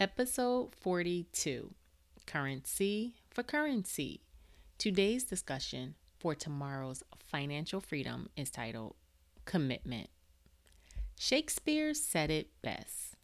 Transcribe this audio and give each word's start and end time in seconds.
Episode 0.00 0.74
42 0.80 1.74
Currency 2.24 3.16
for 3.28 3.42
Currency. 3.42 4.22
Today's 4.78 5.24
discussion 5.24 5.94
for 6.18 6.34
tomorrow's 6.34 7.02
financial 7.18 7.82
freedom 7.82 8.30
is 8.34 8.48
titled 8.48 8.94
Commitment. 9.44 10.08
Shakespeare 11.18 11.92
said 11.92 12.30
it 12.30 12.48
best 12.62 13.14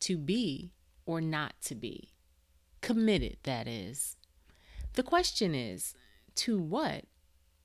to 0.00 0.16
be 0.16 0.72
or 1.04 1.20
not 1.20 1.52
to 1.66 1.74
be. 1.74 2.08
Committed, 2.80 3.36
that 3.42 3.68
is. 3.68 4.16
The 4.94 5.02
question 5.02 5.54
is 5.54 5.92
to 6.36 6.58
what 6.58 7.04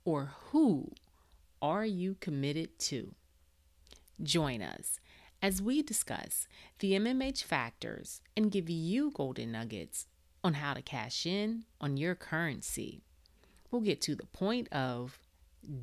or 0.04 0.31
who 0.49 0.91
are 1.61 1.86
you 1.86 2.18
committed 2.20 2.77
to? 2.79 3.15
Join 4.21 4.61
us 4.61 4.99
as 5.48 5.61
we 5.61 5.82
discuss 5.82 6.45
the 6.80 6.91
MMH 6.91 7.41
factors 7.41 8.20
and 8.36 8.52
give 8.52 8.70
you 8.70 9.11
golden 9.11 9.50
nuggets 9.50 10.05
on 10.43 10.55
how 10.55 10.73
to 10.73 10.81
cash 10.81 11.26
in 11.26 11.63
on 11.80 11.95
your 11.95 12.16
currency. 12.16 13.02
We'll 13.71 13.81
get 13.81 14.02
to 14.02 14.16
the 14.16 14.26
point 14.26 14.68
of 14.73 15.20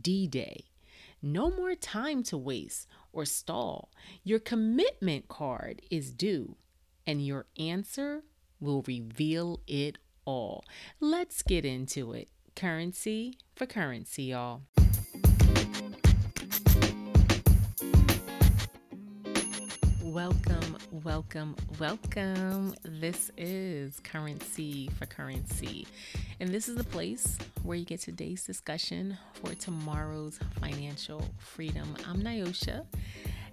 D 0.02 0.26
Day. 0.26 0.66
No 1.22 1.50
more 1.50 1.74
time 1.74 2.22
to 2.24 2.36
waste 2.36 2.86
or 3.10 3.24
stall. 3.24 3.88
Your 4.22 4.38
commitment 4.38 5.28
card 5.28 5.80
is 5.90 6.12
due, 6.12 6.56
and 7.06 7.24
your 7.24 7.46
answer 7.58 8.22
will 8.60 8.84
reveal 8.86 9.60
it 9.66 9.96
all. 10.26 10.62
Let's 11.00 11.40
get 11.40 11.64
into 11.64 12.12
it. 12.12 12.28
Currency 12.54 13.38
for 13.56 13.64
currency, 13.64 14.24
y'all. 14.24 14.60
Welcome, 20.14 20.76
welcome, 21.02 21.56
welcome. 21.80 22.72
This 22.84 23.32
is 23.36 23.98
Currency 24.04 24.88
for 24.96 25.06
Currency. 25.06 25.88
And 26.38 26.50
this 26.50 26.68
is 26.68 26.76
the 26.76 26.84
place 26.84 27.36
where 27.64 27.76
you 27.76 27.84
get 27.84 27.98
today's 27.98 28.44
discussion 28.44 29.18
for 29.32 29.56
tomorrow's 29.56 30.38
financial 30.60 31.20
freedom. 31.38 31.96
I'm 32.08 32.22
Nyosha 32.22 32.86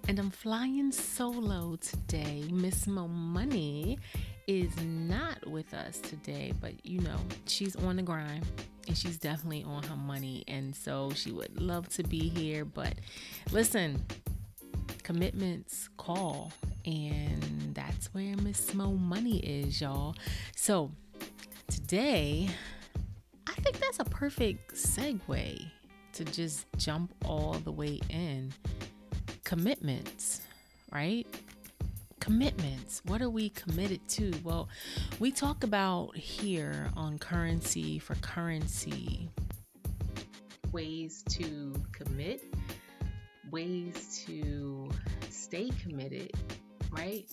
and 0.07 0.19
I'm 0.19 0.29
flying 0.29 0.91
solo 0.91 1.77
today. 1.77 2.43
Miss 2.51 2.85
Mo 2.85 3.07
Money 3.07 3.97
is 4.45 4.71
not 4.83 5.43
with 5.47 5.73
us 5.73 5.97
today, 5.97 6.53
but 6.61 6.85
you 6.85 6.99
know, 6.99 7.17
she's 7.47 7.75
on 7.75 7.95
the 7.95 8.03
grind 8.03 8.45
and 8.87 8.95
she's 8.95 9.17
definitely 9.17 9.63
on 9.63 9.81
her 9.81 9.95
money. 9.95 10.43
And 10.47 10.75
so 10.75 11.09
she 11.15 11.31
would 11.31 11.59
love 11.59 11.89
to 11.95 12.03
be 12.03 12.29
here. 12.29 12.65
But 12.65 12.93
listen, 13.51 14.05
commitments 15.11 15.89
call 15.97 16.53
and 16.85 17.73
that's 17.75 18.13
where 18.13 18.33
miss 18.37 18.73
mo 18.73 18.93
money 18.93 19.39
is 19.39 19.81
y'all. 19.81 20.15
So 20.55 20.89
today 21.67 22.49
i 23.45 23.51
think 23.55 23.77
that's 23.81 23.99
a 23.99 24.05
perfect 24.05 24.73
segue 24.73 25.65
to 26.13 26.23
just 26.23 26.65
jump 26.77 27.13
all 27.25 27.55
the 27.65 27.71
way 27.73 27.99
in. 28.09 28.53
Commitments 29.43 30.39
right? 30.93 31.27
Commitments. 32.21 33.01
What 33.05 33.21
are 33.21 33.29
we 33.29 33.49
committed 33.49 34.07
to? 34.09 34.31
Well 34.45 34.69
we 35.19 35.29
talk 35.29 35.65
about 35.65 36.15
here 36.15 36.89
on 36.95 37.19
currency 37.19 37.99
for 37.99 38.15
currency 38.15 39.29
ways 40.71 41.21
to 41.31 41.73
commit 41.91 42.45
ways 43.51 44.23
to 44.25 44.89
stay 45.29 45.69
committed, 45.81 46.31
right? 46.91 47.29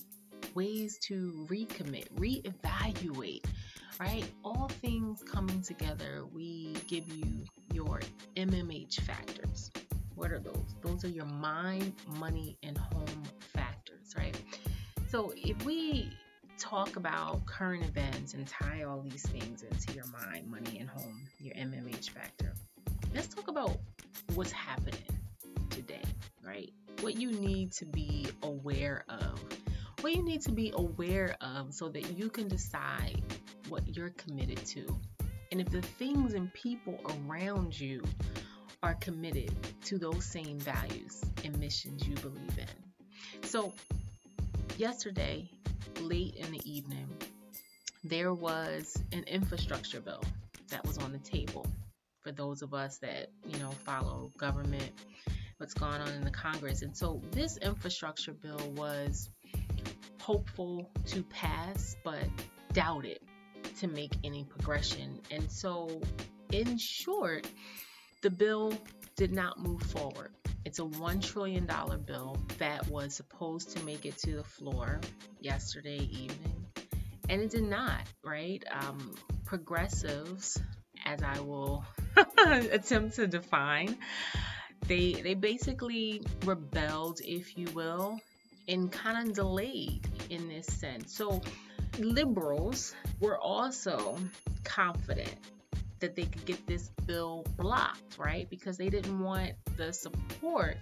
Ways 0.53 0.97
to 1.03 1.47
recommit, 1.49 2.07
reevaluate, 2.15 3.45
right? 3.99 4.25
All 4.43 4.69
things 4.81 5.23
coming 5.23 5.61
together, 5.61 6.25
we 6.33 6.75
give 6.87 7.07
you 7.07 7.45
your 7.73 8.01
MMH 8.35 8.99
factors. 9.01 9.71
What 10.15 10.31
are 10.31 10.39
those? 10.39 10.75
Those 10.81 11.05
are 11.05 11.09
your 11.09 11.25
mind, 11.25 11.93
money, 12.17 12.57
and 12.63 12.77
home 12.77 13.23
factors, 13.53 14.13
right? 14.17 14.35
So 15.07 15.33
if 15.37 15.63
we 15.63 16.11
talk 16.57 16.97
about 16.97 17.45
current 17.45 17.85
events 17.85 18.33
and 18.33 18.45
tie 18.45 18.83
all 18.83 18.99
these 19.01 19.23
things 19.23 19.63
into 19.63 19.93
your 19.93 20.05
mind, 20.07 20.47
money, 20.51 20.79
and 20.79 20.89
home, 20.89 21.21
your 21.39 21.55
MMH 21.55 22.09
factor, 22.09 22.53
let's 23.15 23.33
talk 23.33 23.47
about 23.47 23.77
what's 24.35 24.51
happening 24.51 25.18
right? 26.43 26.71
What 27.01 27.15
you 27.15 27.31
need 27.31 27.71
to 27.73 27.85
be 27.85 28.27
aware 28.43 29.05
of. 29.09 29.41
What 30.01 30.15
you 30.15 30.23
need 30.23 30.41
to 30.41 30.51
be 30.51 30.71
aware 30.75 31.35
of 31.41 31.73
so 31.73 31.89
that 31.89 32.17
you 32.17 32.29
can 32.29 32.47
decide 32.47 33.21
what 33.67 33.95
you're 33.95 34.11
committed 34.11 34.65
to. 34.67 34.85
And 35.51 35.59
if 35.59 35.69
the 35.69 35.81
things 35.81 36.33
and 36.33 36.53
people 36.53 36.99
around 37.27 37.79
you 37.79 38.03
are 38.81 38.95
committed 38.95 39.53
to 39.85 39.97
those 39.97 40.25
same 40.25 40.59
values 40.59 41.21
and 41.43 41.57
missions 41.59 42.07
you 42.07 42.15
believe 42.15 42.57
in. 42.57 43.47
So, 43.47 43.73
yesterday, 44.77 45.49
late 45.99 46.35
in 46.35 46.51
the 46.51 46.61
evening, 46.71 47.07
there 48.03 48.33
was 48.33 48.95
an 49.11 49.23
infrastructure 49.23 49.99
bill 49.99 50.23
that 50.69 50.85
was 50.85 50.97
on 50.99 51.11
the 51.11 51.19
table 51.19 51.65
for 52.21 52.31
those 52.31 52.61
of 52.61 52.73
us 52.73 52.97
that, 52.99 53.31
you 53.45 53.57
know, 53.59 53.71
follow 53.71 54.31
government 54.37 54.91
what's 55.59 55.73
going 55.73 55.99
on 56.01 56.07
in 56.13 56.23
the 56.23 56.31
Congress. 56.31 56.81
And 56.81 56.95
so 56.95 57.21
this 57.31 57.57
infrastructure 57.57 58.31
bill 58.31 58.71
was 58.75 59.29
hopeful 60.21 60.89
to 61.07 61.21
pass, 61.23 61.97
but 62.03 62.23
doubted 62.71 63.19
to 63.79 63.87
make 63.87 64.13
any 64.23 64.45
progression. 64.45 65.19
And 65.29 65.51
so, 65.51 66.01
in 66.51 66.77
short, 66.77 67.45
the 68.21 68.29
bill 68.29 68.73
did 69.17 69.33
not 69.33 69.59
move 69.59 69.81
forward. 69.81 70.31
It's 70.63 70.79
a 70.79 70.83
$1 70.83 71.21
trillion 71.21 71.65
bill 72.05 72.37
that 72.57 72.87
was 72.87 73.13
supposed 73.13 73.75
to 73.75 73.83
make 73.83 74.05
it 74.05 74.17
to 74.19 74.37
the 74.37 74.43
floor 74.43 75.01
yesterday 75.41 75.97
evening, 75.97 76.65
and 77.27 77.41
it 77.41 77.49
did 77.49 77.63
not, 77.63 78.01
right? 78.23 78.63
Um, 78.71 79.15
progressives, 79.45 80.61
as 81.05 81.21
I 81.21 81.39
will 81.41 81.83
attempt 82.37 83.15
to 83.15 83.27
define, 83.27 83.97
they 84.87 85.13
they 85.13 85.33
basically 85.33 86.21
rebelled, 86.45 87.21
if 87.23 87.57
you 87.57 87.67
will, 87.71 88.19
and 88.67 88.91
kind 88.91 89.29
of 89.29 89.35
delayed 89.35 90.07
in 90.29 90.47
this 90.47 90.67
sense. 90.67 91.15
So 91.15 91.41
liberals 91.97 92.95
were 93.19 93.37
also 93.37 94.17
confident 94.63 95.35
that 95.99 96.15
they 96.15 96.23
could 96.23 96.45
get 96.45 96.65
this 96.65 96.89
bill 97.05 97.45
blocked, 97.57 98.17
right? 98.17 98.49
Because 98.49 98.77
they 98.77 98.89
didn't 98.89 99.19
want 99.19 99.53
the 99.75 99.91
support 99.91 100.77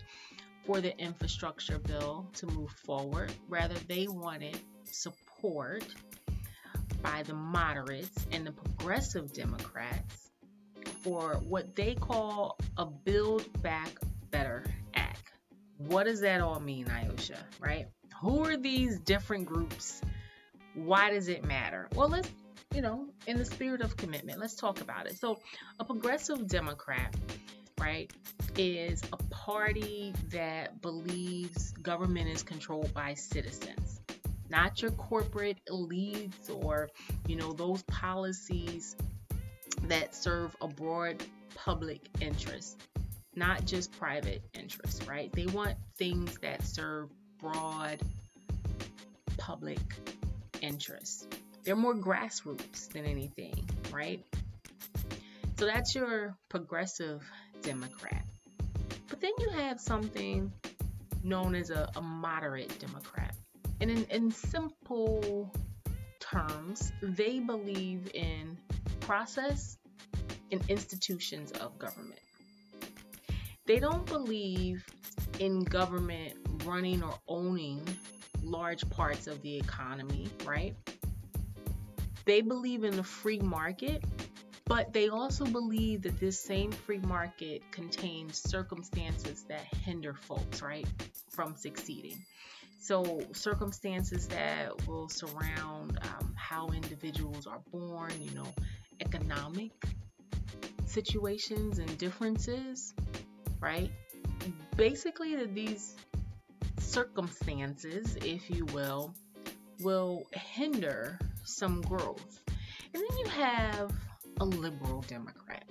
for 0.65 0.81
the 0.81 0.97
infrastructure 0.99 1.79
bill 1.79 2.27
to 2.35 2.45
move 2.47 2.71
forward. 2.85 3.31
Rather, 3.47 3.75
they 3.87 4.07
wanted 4.07 4.59
support 4.83 5.85
by 7.01 7.23
the 7.23 7.33
moderates 7.33 8.25
and 8.31 8.45
the 8.45 8.51
progressive 8.51 9.33
Democrats 9.33 10.26
for 11.07 11.35
what 11.47 11.73
they 11.73 11.95
call 11.95 12.57
a 12.77 12.85
Build 12.85 13.61
Back 13.61 13.91
Better 14.29 14.65
Act. 14.93 15.31
What 15.77 16.03
does 16.03 16.19
that 16.19 16.41
all 16.41 16.59
mean, 16.59 16.85
Ayosha? 16.87 17.37
Right? 17.61 17.87
Who 18.21 18.43
are 18.43 18.57
these 18.57 18.99
different 18.99 19.45
groups? 19.45 20.01
Why 20.73 21.11
does 21.11 21.29
it 21.29 21.45
matter? 21.45 21.87
Well, 21.95 22.09
let's, 22.09 22.29
you 22.75 22.81
know, 22.81 23.07
in 23.25 23.37
the 23.37 23.45
spirit 23.45 23.79
of 23.79 23.95
commitment, 23.95 24.39
let's 24.39 24.55
talk 24.55 24.81
about 24.81 25.07
it. 25.07 25.17
So, 25.17 25.39
a 25.79 25.85
progressive 25.85 26.45
Democrat, 26.45 27.15
right, 27.79 28.11
is 28.57 29.01
a 29.13 29.17
party 29.33 30.13
that 30.31 30.81
believes 30.81 31.71
government 31.71 32.27
is 32.27 32.43
controlled 32.43 32.93
by 32.93 33.13
citizens 33.13 34.01
not 34.49 34.81
your 34.81 34.91
corporate 34.91 35.57
elites 35.69 36.49
or 36.63 36.89
you 37.27 37.35
know 37.35 37.51
those 37.51 37.83
policies 37.83 38.95
that 39.83 40.15
serve 40.15 40.55
a 40.61 40.67
broad 40.67 41.23
public 41.55 42.01
interest, 42.21 42.81
not 43.35 43.65
just 43.65 43.91
private 43.97 44.41
interests, 44.53 45.05
right? 45.07 45.31
They 45.31 45.45
want 45.45 45.75
things 45.97 46.37
that 46.41 46.65
serve 46.65 47.09
broad 47.39 48.01
public 49.37 49.79
interests. 50.61 51.27
They're 51.63 51.75
more 51.75 51.95
grassroots 51.95 52.89
than 52.89 53.05
anything, 53.05 53.67
right? 53.91 54.25
So 55.57 55.65
that's 55.65 55.95
your 55.95 56.37
progressive 56.49 57.23
Democrat. 57.61 58.23
But 59.09 59.21
then 59.21 59.31
you 59.39 59.49
have 59.49 59.79
something 59.79 60.51
known 61.23 61.55
as 61.55 61.69
a, 61.69 61.89
a 61.95 62.01
moderate 62.01 62.77
Democrat. 62.79 63.35
And 63.81 63.91
in, 63.91 64.03
in 64.05 64.31
simple 64.31 65.51
terms, 66.19 66.91
they 67.01 67.39
believe 67.39 68.11
in 68.13 68.57
process 69.07 69.77
and 70.51 70.61
institutions 70.69 71.51
of 71.53 71.79
government. 71.79 72.19
They 73.65 73.79
don't 73.79 74.05
believe 74.05 74.85
in 75.39 75.63
government 75.63 76.33
running 76.63 77.01
or 77.01 77.15
owning 77.27 77.81
large 78.43 78.87
parts 78.89 79.27
of 79.27 79.41
the 79.41 79.57
economy, 79.57 80.27
right? 80.45 80.75
they 82.27 82.41
believe 82.41 82.83
in 82.83 82.95
the 82.95 83.03
free 83.03 83.39
market, 83.39 84.03
but 84.65 84.91
they 84.91 85.07
also 85.07 85.45
believe 85.45 86.01
that 86.01 86.19
this 86.19 86.39
same 86.39 86.71
free 86.71 86.99
market 86.99 87.63
contains 87.71 88.37
circumstances 88.37 89.45
that 89.47 89.63
hinder 89.85 90.13
folks, 90.13 90.61
right, 90.61 90.85
from 91.29 91.55
succeeding. 91.55 92.23
So, 92.79 93.21
circumstances 93.31 94.27
that 94.27 94.87
will 94.87 95.09
surround 95.09 95.97
um, 96.01 96.33
how 96.35 96.67
individuals 96.67 97.47
are 97.47 97.61
born, 97.71 98.11
you 98.21 98.31
know, 98.31 98.53
economic 99.01 99.71
situations 100.85 101.79
and 101.79 101.97
differences, 101.97 102.93
right? 103.59 103.91
Basically, 104.75 105.35
that 105.35 105.53
these 105.53 105.95
circumstances, 106.79 108.17
if 108.23 108.49
you 108.49 108.65
will, 108.67 109.13
will 109.81 110.23
hinder 110.31 111.19
some 111.43 111.81
growth. 111.81 112.41
And 112.93 113.03
then 113.03 113.17
you 113.17 113.25
have 113.27 113.91
a 114.39 114.45
liberal 114.45 115.01
Democrat. 115.07 115.65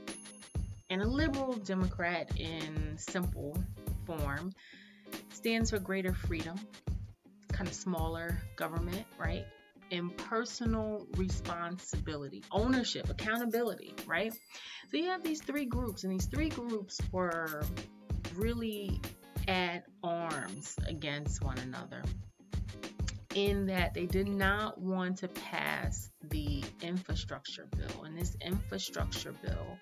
And 0.90 1.02
a 1.02 1.06
liberal 1.06 1.54
Democrat, 1.54 2.30
in 2.38 2.96
simple 2.96 3.56
form, 4.06 4.52
stands 5.30 5.70
for 5.70 5.78
greater 5.78 6.14
freedom, 6.14 6.56
kind 7.52 7.68
of 7.68 7.74
smaller 7.74 8.40
government, 8.56 9.04
right? 9.18 9.44
And 9.90 10.16
personal 10.16 11.06
responsibility, 11.16 12.42
ownership, 12.50 13.08
accountability, 13.08 13.94
right? 14.06 14.32
So 14.90 14.96
you 14.96 15.06
have 15.10 15.22
these 15.22 15.40
three 15.40 15.66
groups, 15.66 16.04
and 16.04 16.12
these 16.12 16.26
three 16.26 16.48
groups 16.48 17.00
were 17.12 17.62
really 18.34 19.00
at 19.46 19.84
arms 20.02 20.76
against 20.88 21.42
one 21.44 21.58
another 21.58 22.02
in 23.36 23.66
that 23.66 23.92
they 23.94 24.06
did 24.06 24.28
not 24.28 24.80
want 24.80 25.18
to 25.18 25.28
pass 25.28 26.10
the 26.30 26.64
infrastructure 26.82 27.68
bill. 27.76 28.04
And 28.04 28.16
this 28.16 28.34
infrastructure 28.40 29.34
bill 29.42 29.78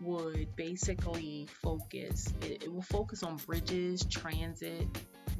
would 0.00 0.54
basically 0.56 1.46
focus, 1.62 2.32
it, 2.42 2.64
it 2.64 2.72
will 2.72 2.82
focus 2.82 3.22
on 3.22 3.36
bridges, 3.36 4.04
transit, 4.04 4.88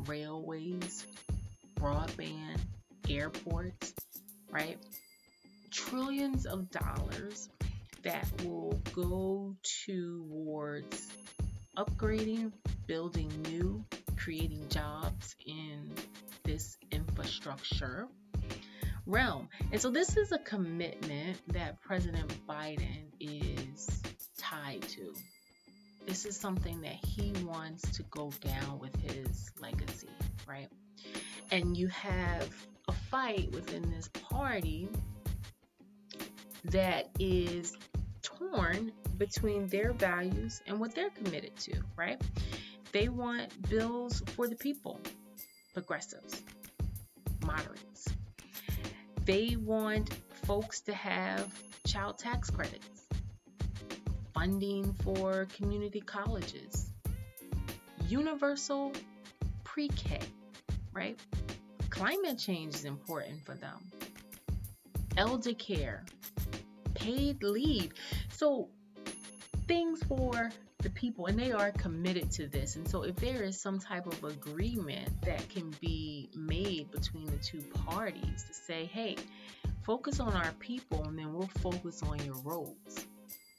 railways, 0.06 1.06
broadband, 1.74 2.58
airports, 3.08 3.94
right? 4.50 4.78
Trillions 5.70 6.46
of 6.46 6.70
dollars 6.70 7.48
that 8.02 8.26
will 8.44 8.80
go 8.92 9.54
towards 9.86 11.08
upgrading, 11.76 12.52
building 12.86 13.30
new, 13.48 13.84
creating 14.16 14.68
jobs 14.68 15.34
in 15.46 15.92
this 16.44 16.76
infrastructure 16.90 18.08
realm. 19.06 19.48
And 19.70 19.80
so 19.80 19.90
this 19.90 20.16
is 20.16 20.32
a 20.32 20.38
commitment 20.38 21.38
that 21.48 21.80
President 21.80 22.32
Biden 22.46 23.06
is 23.20 24.02
tied 24.38 24.82
to. 24.82 25.14
This 26.06 26.24
is 26.26 26.36
something 26.36 26.80
that 26.82 26.96
he 27.04 27.32
wants 27.44 27.96
to 27.96 28.02
go 28.04 28.32
down 28.40 28.80
with 28.80 28.94
his 28.96 29.50
legacy, 29.60 30.08
right? 30.48 30.68
And 31.50 31.76
you 31.76 31.88
have 31.88 32.48
fight 33.12 33.52
within 33.52 33.82
this 33.90 34.08
party 34.08 34.88
that 36.64 37.10
is 37.20 37.76
torn 38.22 38.90
between 39.18 39.66
their 39.68 39.92
values 39.92 40.62
and 40.66 40.80
what 40.80 40.94
they're 40.94 41.10
committed 41.10 41.54
to, 41.56 41.74
right? 41.94 42.20
They 42.90 43.10
want 43.10 43.68
bills 43.68 44.22
for 44.34 44.48
the 44.48 44.56
people, 44.56 44.98
progressives, 45.74 46.42
moderates. 47.44 48.08
They 49.26 49.56
want 49.56 50.14
folks 50.46 50.80
to 50.80 50.94
have 50.94 51.52
child 51.86 52.18
tax 52.18 52.48
credits, 52.48 53.08
funding 54.32 54.94
for 55.04 55.46
community 55.54 56.00
colleges, 56.00 56.90
universal 58.08 58.92
pre 59.64 59.88
K, 59.88 60.18
right? 60.94 61.20
Climate 61.92 62.38
change 62.38 62.74
is 62.74 62.86
important 62.86 63.44
for 63.44 63.54
them, 63.54 63.78
elder 65.18 65.52
care, 65.52 66.04
paid 66.94 67.42
leave. 67.42 67.92
So, 68.32 68.70
things 69.68 70.02
for 70.04 70.50
the 70.78 70.88
people 70.88 71.26
and 71.26 71.38
they 71.38 71.52
are 71.52 71.70
committed 71.72 72.30
to 72.32 72.46
this. 72.46 72.76
And 72.76 72.88
so 72.88 73.02
if 73.02 73.14
there 73.16 73.42
is 73.42 73.60
some 73.60 73.78
type 73.78 74.06
of 74.06 74.24
agreement 74.24 75.20
that 75.20 75.46
can 75.50 75.74
be 75.82 76.30
made 76.34 76.90
between 76.90 77.26
the 77.26 77.36
two 77.36 77.60
parties 77.86 78.44
to 78.48 78.54
say 78.54 78.86
hey 78.86 79.16
focus 79.84 80.18
on 80.18 80.32
our 80.32 80.52
people 80.60 81.04
and 81.04 81.18
then 81.18 81.34
we'll 81.34 81.46
focus 81.60 82.02
on 82.02 82.24
your 82.24 82.36
roads 82.42 83.06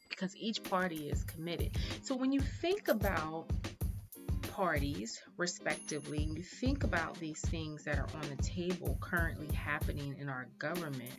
because 0.09 0.35
each 0.35 0.63
party 0.63 1.09
is 1.09 1.23
committed. 1.23 1.77
So 2.01 2.15
when 2.15 2.31
you 2.31 2.41
think 2.41 2.87
about 2.87 3.45
parties 4.53 5.19
respectively 5.37 6.23
and 6.23 6.37
you 6.37 6.43
think 6.43 6.83
about 6.83 7.17
these 7.19 7.41
things 7.41 7.83
that 7.83 7.97
are 7.97 8.07
on 8.15 8.29
the 8.29 8.43
table 8.43 8.97
currently 9.01 9.53
happening 9.55 10.15
in 10.19 10.29
our 10.29 10.47
government 10.59 11.13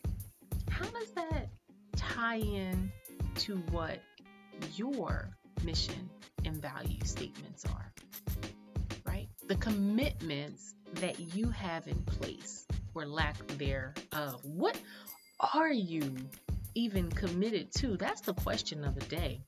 how 0.70 0.84
does 0.84 1.10
that 1.14 1.48
tie 1.96 2.36
in 2.36 2.92
to 3.34 3.56
what 3.70 4.00
your 4.76 5.30
mission 5.64 6.08
and 6.44 6.60
value 6.60 7.00
statements 7.04 7.64
are, 7.66 7.92
right? 9.06 9.28
The 9.46 9.56
commitments 9.56 10.74
that 10.94 11.18
you 11.34 11.50
have 11.50 11.86
in 11.88 12.02
place 12.02 12.66
or 12.94 13.06
lack 13.06 13.36
thereof. 13.58 14.44
What 14.44 14.78
are 15.54 15.72
you 15.72 16.14
even 16.74 17.10
committed 17.10 17.72
to? 17.78 17.96
That's 17.96 18.20
the 18.20 18.34
question 18.34 18.84
of 18.84 18.94
the 18.94 19.06
day. 19.06 19.40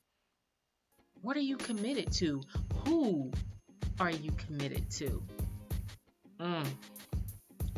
What 1.21 1.37
are 1.37 1.41
you 1.41 1.57
committed 1.57 2.11
to? 2.13 2.41
Who 2.85 3.31
are 3.99 4.11
you 4.11 4.31
committed 4.31 4.89
to? 4.91 5.21
Mm. 6.39 6.65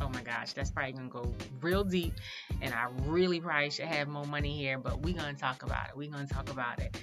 Oh 0.01 0.09
my 0.09 0.21
gosh, 0.21 0.53
that's 0.53 0.71
probably 0.71 0.93
gonna 0.93 1.09
go 1.09 1.33
real 1.61 1.83
deep, 1.83 2.13
and 2.61 2.73
I 2.73 2.87
really 3.05 3.39
probably 3.39 3.69
should 3.69 3.85
have 3.85 4.07
more 4.07 4.25
money 4.25 4.57
here, 4.57 4.77
but 4.77 5.01
we're 5.01 5.15
gonna 5.15 5.33
talk 5.33 5.63
about 5.63 5.89
it. 5.89 5.97
We're 5.97 6.11
gonna 6.11 6.27
talk 6.27 6.49
about 6.49 6.79
it 6.79 6.97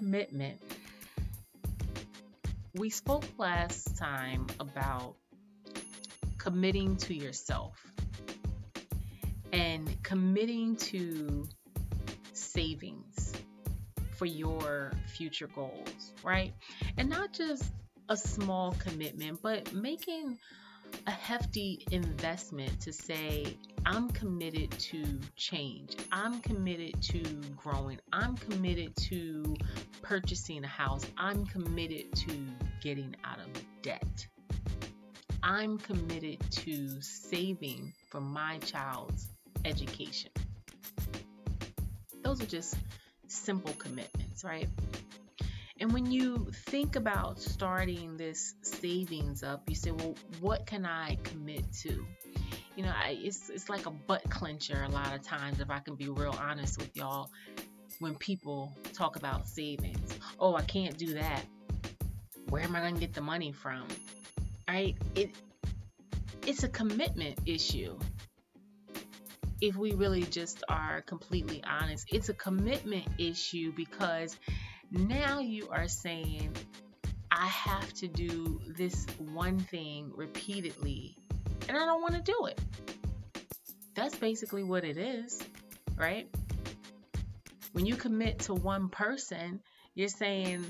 commitment. 0.00 0.60
We 2.74 2.90
spoke 2.90 3.24
last 3.38 3.98
time 3.98 4.46
about 4.60 5.16
committing 6.38 6.96
to 6.96 7.14
yourself 7.14 7.84
and 9.52 10.02
committing 10.02 10.76
to 10.76 11.46
savings 12.32 13.34
for 14.16 14.26
your 14.26 14.92
future 15.06 15.48
goals, 15.48 16.12
right? 16.22 16.54
And 16.96 17.08
not 17.08 17.32
just 17.32 17.72
a 18.10 18.16
small 18.16 18.72
commitment, 18.72 19.40
but 19.40 19.72
making 19.72 20.36
a 21.06 21.12
hefty 21.12 21.86
investment 21.92 22.80
to 22.80 22.92
say, 22.92 23.56
I'm 23.86 24.10
committed 24.10 24.72
to 24.72 25.20
change. 25.36 25.94
I'm 26.10 26.40
committed 26.40 27.00
to 27.02 27.22
growing. 27.56 28.00
I'm 28.12 28.36
committed 28.36 28.96
to 29.10 29.54
purchasing 30.02 30.64
a 30.64 30.66
house. 30.66 31.06
I'm 31.16 31.46
committed 31.46 32.12
to 32.16 32.32
getting 32.82 33.14
out 33.24 33.38
of 33.38 33.62
debt. 33.82 34.26
I'm 35.44 35.78
committed 35.78 36.38
to 36.50 37.00
saving 37.00 37.92
for 38.10 38.20
my 38.20 38.58
child's 38.58 39.28
education. 39.64 40.32
Those 42.24 42.42
are 42.42 42.46
just 42.46 42.76
simple 43.28 43.72
commitments, 43.74 44.42
right? 44.42 44.68
And 45.80 45.92
when 45.94 46.10
you 46.10 46.50
think 46.66 46.94
about 46.94 47.40
starting 47.40 48.18
this 48.18 48.54
savings 48.60 49.42
up, 49.42 49.62
you 49.66 49.74
say, 49.74 49.90
well, 49.92 50.14
what 50.40 50.66
can 50.66 50.84
I 50.84 51.16
commit 51.22 51.72
to? 51.82 52.06
You 52.76 52.84
know, 52.84 52.92
I, 52.94 53.18
it's, 53.18 53.48
it's 53.48 53.70
like 53.70 53.86
a 53.86 53.90
butt 53.90 54.22
clencher 54.28 54.86
a 54.86 54.90
lot 54.90 55.14
of 55.14 55.22
times, 55.22 55.58
if 55.58 55.70
I 55.70 55.78
can 55.78 55.94
be 55.94 56.10
real 56.10 56.36
honest 56.38 56.78
with 56.78 56.94
y'all, 56.94 57.30
when 57.98 58.14
people 58.14 58.76
talk 58.92 59.16
about 59.16 59.48
savings. 59.48 60.18
Oh, 60.38 60.54
I 60.54 60.62
can't 60.62 60.98
do 60.98 61.14
that. 61.14 61.44
Where 62.50 62.62
am 62.62 62.76
I 62.76 62.80
going 62.80 62.94
to 62.94 63.00
get 63.00 63.14
the 63.14 63.22
money 63.22 63.52
from? 63.52 63.88
Right? 64.68 64.96
It, 65.14 65.30
it's 66.46 66.62
a 66.62 66.68
commitment 66.68 67.38
issue. 67.46 67.98
If 69.62 69.76
we 69.76 69.92
really 69.92 70.24
just 70.24 70.62
are 70.68 71.00
completely 71.02 71.62
honest, 71.66 72.06
it's 72.12 72.28
a 72.28 72.34
commitment 72.34 73.06
issue 73.18 73.72
because 73.74 74.36
now 74.90 75.40
you 75.40 75.68
are 75.70 75.88
saying, 75.88 76.54
I 77.30 77.46
have 77.46 77.92
to 77.94 78.08
do 78.08 78.60
this 78.66 79.06
one 79.18 79.58
thing 79.58 80.12
repeatedly, 80.14 81.16
and 81.68 81.76
I 81.76 81.84
don't 81.86 82.02
want 82.02 82.14
to 82.14 82.22
do 82.22 82.46
it. 82.46 82.60
That's 83.94 84.16
basically 84.16 84.62
what 84.62 84.84
it 84.84 84.96
is, 84.96 85.40
right? 85.96 86.28
When 87.72 87.86
you 87.86 87.94
commit 87.94 88.40
to 88.40 88.54
one 88.54 88.88
person, 88.88 89.60
you're 89.94 90.08
saying, 90.08 90.64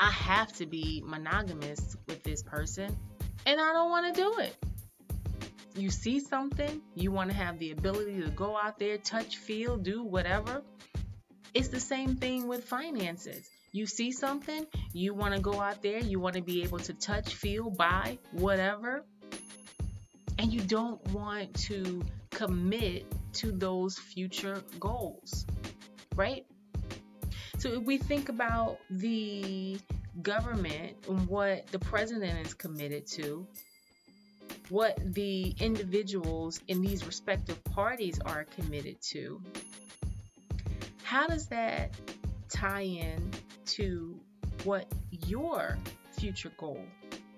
I 0.00 0.10
have 0.10 0.52
to 0.54 0.66
be 0.66 1.02
monogamous 1.06 1.96
with 2.08 2.22
this 2.24 2.42
person, 2.42 2.96
and 3.46 3.60
I 3.60 3.72
don't 3.72 3.90
want 3.90 4.14
to 4.14 4.20
do 4.20 4.38
it. 4.38 4.56
You 5.76 5.90
see 5.90 6.20
something, 6.20 6.82
you 6.94 7.12
want 7.12 7.30
to 7.30 7.36
have 7.36 7.58
the 7.58 7.72
ability 7.72 8.20
to 8.22 8.30
go 8.30 8.56
out 8.56 8.78
there, 8.78 8.98
touch, 8.98 9.36
feel, 9.36 9.76
do 9.76 10.02
whatever. 10.02 10.62
It's 11.54 11.68
the 11.68 11.80
same 11.80 12.16
thing 12.16 12.48
with 12.48 12.64
finances. 12.64 13.48
You 13.70 13.86
see 13.86 14.10
something, 14.10 14.66
you 14.92 15.14
want 15.14 15.34
to 15.34 15.40
go 15.40 15.60
out 15.60 15.82
there, 15.82 15.98
you 15.98 16.18
want 16.18 16.34
to 16.34 16.42
be 16.42 16.64
able 16.64 16.80
to 16.80 16.92
touch, 16.92 17.34
feel, 17.34 17.70
buy, 17.70 18.18
whatever. 18.32 19.04
And 20.38 20.52
you 20.52 20.60
don't 20.60 21.00
want 21.12 21.54
to 21.68 22.02
commit 22.30 23.06
to 23.34 23.52
those 23.52 23.96
future 23.96 24.62
goals, 24.80 25.46
right? 26.16 26.44
So 27.58 27.68
if 27.68 27.82
we 27.84 27.98
think 27.98 28.28
about 28.28 28.78
the 28.90 29.78
government 30.22 30.96
and 31.08 31.26
what 31.28 31.68
the 31.68 31.78
president 31.78 32.46
is 32.46 32.54
committed 32.54 33.06
to, 33.12 33.46
what 34.68 34.98
the 35.14 35.54
individuals 35.60 36.60
in 36.68 36.82
these 36.82 37.06
respective 37.06 37.62
parties 37.64 38.18
are 38.24 38.44
committed 38.56 39.00
to, 39.02 39.40
how 41.04 41.28
does 41.28 41.46
that 41.46 41.94
tie 42.48 42.82
in 42.82 43.30
to 43.66 44.18
what 44.64 44.90
your 45.10 45.78
future 46.12 46.52
goal 46.56 46.84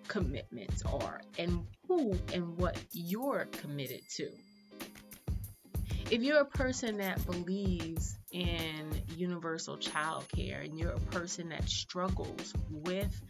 commitments 0.08 0.82
are 0.84 1.20
and 1.38 1.66
who 1.88 2.14
and 2.32 2.56
what 2.58 2.76
you're 2.92 3.46
committed 3.52 4.00
to. 4.16 4.30
If 6.10 6.22
you're 6.22 6.40
a 6.40 6.46
person 6.46 6.98
that 6.98 7.24
believes 7.26 8.16
in 8.30 9.02
universal 9.16 9.76
child 9.76 10.26
care 10.28 10.60
and 10.60 10.78
you're 10.78 10.92
a 10.92 11.00
person 11.00 11.48
that 11.48 11.68
struggles 11.68 12.54
with 12.70 13.20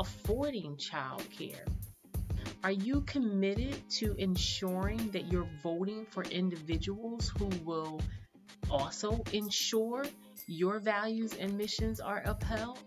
affording 0.00 0.76
child 0.76 1.22
care, 1.38 1.64
are 2.64 2.72
you 2.72 3.02
committed 3.02 3.76
to 3.90 4.14
ensuring 4.18 5.10
that 5.10 5.30
you're 5.30 5.48
voting 5.62 6.06
for 6.10 6.24
individuals 6.24 7.32
who 7.38 7.46
will 7.64 8.00
also 8.74 9.22
ensure 9.32 10.04
your 10.48 10.80
values 10.80 11.32
and 11.38 11.56
missions 11.56 12.00
are 12.00 12.22
upheld? 12.26 12.80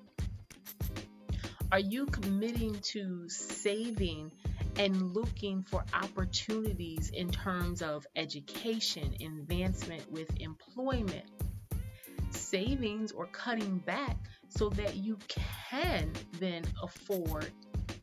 Are 1.71 1.79
you 1.79 2.05
committing 2.07 2.77
to 2.91 3.29
saving 3.29 4.31
and 4.77 5.13
looking 5.13 5.63
for 5.63 5.85
opportunities 5.93 7.09
in 7.09 7.31
terms 7.31 7.81
of 7.81 8.05
education, 8.15 9.15
advancement 9.21 10.11
with 10.11 10.29
employment, 10.41 11.25
savings, 12.31 13.11
or 13.13 13.25
cutting 13.27 13.77
back 13.79 14.17
so 14.49 14.69
that 14.69 14.95
you 14.95 15.17
can 15.29 16.11
then 16.39 16.63
afford 16.83 17.49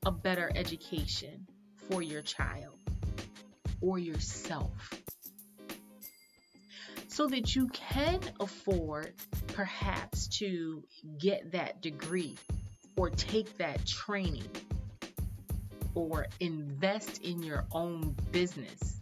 a 0.06 0.10
better 0.10 0.50
education 0.54 1.46
for 1.88 2.02
your 2.02 2.22
child 2.22 2.78
or 3.82 3.98
yourself? 3.98 4.72
So 7.14 7.28
that 7.28 7.54
you 7.54 7.68
can 7.68 8.18
afford 8.40 9.14
perhaps 9.52 10.26
to 10.26 10.82
get 11.16 11.52
that 11.52 11.80
degree 11.80 12.36
or 12.96 13.08
take 13.08 13.56
that 13.56 13.86
training 13.86 14.48
or 15.94 16.26
invest 16.40 17.22
in 17.22 17.40
your 17.40 17.66
own 17.70 18.16
business, 18.32 19.00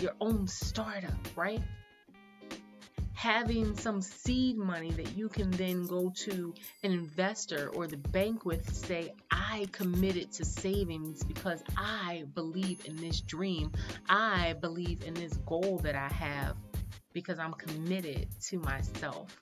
your 0.00 0.14
own 0.18 0.48
startup, 0.48 1.12
right? 1.36 1.60
Having 3.12 3.76
some 3.76 4.00
seed 4.00 4.56
money 4.56 4.90
that 4.92 5.14
you 5.14 5.28
can 5.28 5.50
then 5.50 5.86
go 5.86 6.10
to 6.24 6.54
an 6.82 6.92
investor 6.92 7.68
or 7.74 7.86
the 7.86 7.98
bank 7.98 8.46
with, 8.46 8.66
to 8.66 8.74
say, 8.74 9.12
I 9.30 9.68
committed 9.72 10.32
to 10.32 10.46
savings 10.46 11.22
because 11.22 11.62
I 11.76 12.24
believe 12.34 12.86
in 12.86 12.96
this 12.96 13.20
dream. 13.20 13.72
I 14.08 14.54
believe 14.54 15.02
in 15.04 15.12
this 15.12 15.34
goal 15.44 15.80
that 15.82 15.94
I 15.94 16.08
have 16.08 16.56
because 17.12 17.38
I'm 17.38 17.52
committed 17.54 18.26
to 18.48 18.58
myself. 18.58 19.38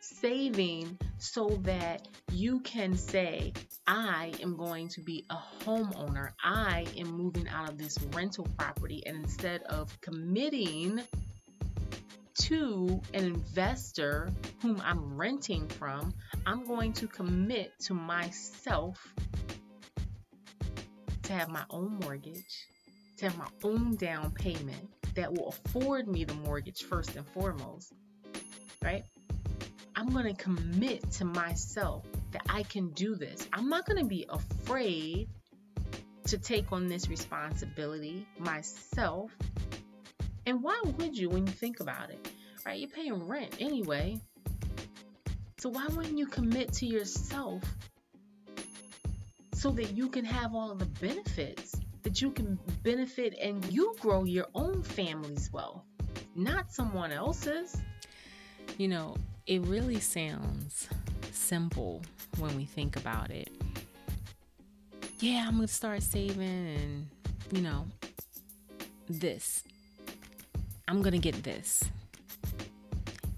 Saving 0.00 0.98
so 1.18 1.48
that 1.62 2.06
you 2.32 2.60
can 2.60 2.96
say, 2.96 3.52
I 3.86 4.32
am 4.42 4.56
going 4.56 4.88
to 4.88 5.00
be 5.00 5.24
a 5.30 5.36
homeowner. 5.64 6.30
I 6.42 6.86
am 6.96 7.08
moving 7.08 7.48
out 7.48 7.68
of 7.68 7.78
this 7.78 7.98
rental 8.14 8.46
property. 8.56 9.02
And 9.06 9.16
instead 9.24 9.62
of 9.64 10.00
committing 10.00 11.00
to 12.42 13.00
an 13.14 13.24
investor 13.24 14.30
whom 14.62 14.80
I'm 14.84 15.16
renting 15.16 15.68
from, 15.68 16.14
I'm 16.46 16.64
going 16.66 16.92
to 16.94 17.06
commit 17.06 17.72
to 17.86 17.94
myself 17.94 19.12
to 21.24 21.32
have 21.32 21.48
my 21.48 21.64
own 21.70 22.00
mortgage, 22.02 22.66
to 23.22 23.28
have 23.28 23.38
my 23.38 23.46
own 23.62 23.94
down 23.94 24.32
payment 24.32 24.90
that 25.14 25.32
will 25.32 25.48
afford 25.48 26.08
me 26.08 26.24
the 26.24 26.34
mortgage 26.34 26.82
first 26.82 27.14
and 27.14 27.24
foremost, 27.28 27.92
right? 28.82 29.04
I'm 29.94 30.08
going 30.08 30.34
to 30.34 30.42
commit 30.42 31.08
to 31.12 31.24
myself 31.24 32.04
that 32.32 32.42
I 32.48 32.64
can 32.64 32.88
do 32.90 33.14
this. 33.14 33.46
I'm 33.52 33.68
not 33.68 33.86
going 33.86 33.98
to 33.98 34.08
be 34.08 34.26
afraid 34.28 35.28
to 36.26 36.38
take 36.38 36.72
on 36.72 36.88
this 36.88 37.08
responsibility 37.08 38.26
myself. 38.38 39.30
And 40.46 40.60
why 40.60 40.80
would 40.82 41.16
you 41.16 41.28
when 41.28 41.46
you 41.46 41.52
think 41.52 41.78
about 41.78 42.10
it? 42.10 42.28
Right? 42.66 42.80
You're 42.80 42.90
paying 42.90 43.28
rent 43.28 43.56
anyway. 43.60 44.20
So 45.58 45.68
why 45.68 45.86
wouldn't 45.86 46.18
you 46.18 46.26
commit 46.26 46.72
to 46.74 46.86
yourself 46.86 47.62
so 49.54 49.70
that 49.70 49.96
you 49.96 50.08
can 50.08 50.24
have 50.24 50.56
all 50.56 50.74
the 50.74 50.86
benefits? 50.86 51.76
That 52.02 52.20
you 52.20 52.30
can 52.30 52.58
benefit 52.82 53.34
and 53.40 53.64
you 53.72 53.94
grow 54.00 54.24
your 54.24 54.46
own 54.54 54.82
family's 54.82 55.52
wealth, 55.52 55.84
not 56.34 56.72
someone 56.72 57.12
else's. 57.12 57.76
You 58.78 58.88
know, 58.88 59.16
it 59.46 59.60
really 59.66 60.00
sounds 60.00 60.88
simple 61.30 62.02
when 62.38 62.56
we 62.56 62.64
think 62.64 62.96
about 62.96 63.30
it. 63.30 63.50
Yeah, 65.20 65.44
I'm 65.46 65.56
going 65.56 65.68
to 65.68 65.72
start 65.72 66.02
saving 66.02 66.40
and, 66.40 67.06
you 67.52 67.62
know, 67.62 67.86
this. 69.08 69.62
I'm 70.88 71.02
going 71.02 71.12
to 71.12 71.18
get 71.18 71.42
this. 71.42 71.84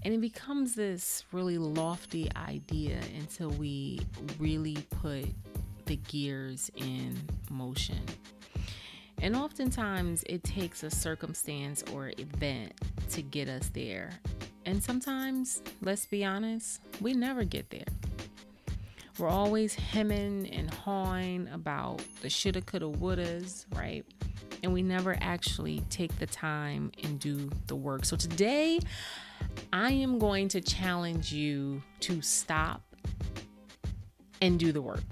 And 0.03 0.13
it 0.13 0.21
becomes 0.21 0.75
this 0.75 1.25
really 1.31 1.57
lofty 1.57 2.29
idea 2.35 2.99
until 3.17 3.49
we 3.49 3.99
really 4.39 4.77
put 5.01 5.25
the 5.85 5.95
gears 5.95 6.71
in 6.75 7.19
motion. 7.49 8.01
And 9.21 9.35
oftentimes 9.35 10.23
it 10.27 10.43
takes 10.43 10.83
a 10.83 10.91
circumstance 10.91 11.83
or 11.93 12.11
event 12.17 12.73
to 13.09 13.21
get 13.21 13.49
us 13.49 13.69
there. 13.69 14.11
And 14.65 14.83
sometimes, 14.83 15.61
let's 15.81 16.05
be 16.05 16.25
honest, 16.25 16.81
we 17.01 17.13
never 17.13 17.43
get 17.43 17.69
there. 17.69 17.85
We're 19.17 19.29
always 19.29 19.73
hemming 19.75 20.49
and 20.49 20.73
hawing 20.73 21.47
about 21.53 22.01
the 22.21 22.29
shoulda, 22.29 22.61
coulda, 22.61 22.87
wouldas, 22.87 23.65
right? 23.73 24.05
And 24.61 24.73
we 24.73 24.81
never 24.81 25.17
actually 25.21 25.81
take 25.89 26.17
the 26.19 26.25
time 26.25 26.91
and 27.03 27.19
do 27.19 27.49
the 27.67 27.75
work. 27.75 28.03
So 28.03 28.17
today, 28.17 28.79
I 29.71 29.91
am 29.91 30.19
going 30.19 30.49
to 30.49 30.61
challenge 30.61 31.31
you 31.31 31.81
to 32.01 32.21
stop 32.21 32.81
and 34.41 34.59
do 34.59 34.71
the 34.71 34.81
work. 34.81 35.03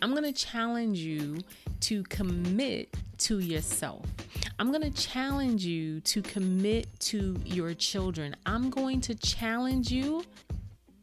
I'm 0.00 0.12
going 0.12 0.22
to 0.22 0.32
challenge 0.32 0.98
you 0.98 1.38
to 1.82 2.02
commit 2.04 2.94
to 3.18 3.38
yourself. 3.38 4.06
I'm 4.58 4.70
going 4.70 4.82
to 4.82 4.90
challenge 4.90 5.64
you 5.64 6.00
to 6.00 6.22
commit 6.22 6.86
to 7.00 7.36
your 7.44 7.74
children. 7.74 8.36
I'm 8.46 8.70
going 8.70 9.00
to 9.02 9.14
challenge 9.14 9.90
you 9.90 10.24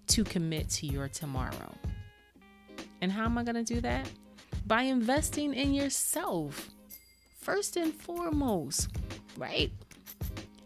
to 0.08 0.24
commit 0.24 0.70
to 0.70 0.88
your 0.88 1.08
tomorrow. 1.08 1.74
And 3.02 3.12
how 3.12 3.26
am 3.26 3.38
I 3.38 3.44
going 3.44 3.64
to 3.64 3.74
do 3.74 3.82
that? 3.82 4.10
By 4.66 4.84
investing 4.84 5.54
in 5.54 5.74
yourself, 5.74 6.70
first 7.40 7.78
and 7.78 7.94
foremost, 7.94 8.90
right? 9.38 9.72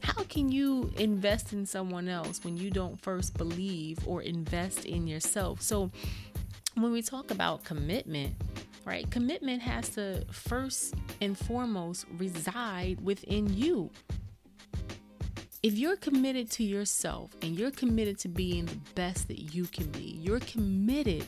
How 0.01 0.23
can 0.23 0.51
you 0.51 0.91
invest 0.97 1.53
in 1.53 1.65
someone 1.65 2.07
else 2.07 2.43
when 2.43 2.57
you 2.57 2.71
don't 2.71 2.99
first 3.01 3.37
believe 3.37 3.99
or 4.07 4.21
invest 4.21 4.85
in 4.85 5.07
yourself? 5.07 5.61
So, 5.61 5.91
when 6.75 6.91
we 6.91 7.01
talk 7.01 7.31
about 7.31 7.63
commitment, 7.63 8.35
right? 8.89 9.09
Commitment 9.11 9.61
has 9.61 9.89
to 9.89 10.25
first 10.31 10.95
and 11.21 11.37
foremost 11.37 12.07
reside 12.17 12.99
within 13.01 13.55
you. 13.55 13.91
If 15.61 15.77
you're 15.77 15.97
committed 15.97 16.49
to 16.51 16.63
yourself 16.63 17.29
and 17.43 17.55
you're 17.55 17.69
committed 17.69 18.17
to 18.19 18.29
being 18.29 18.65
the 18.65 18.77
best 18.95 19.27
that 19.27 19.53
you 19.53 19.65
can 19.65 19.85
be, 19.91 20.17
you're 20.19 20.39
committed 20.39 21.23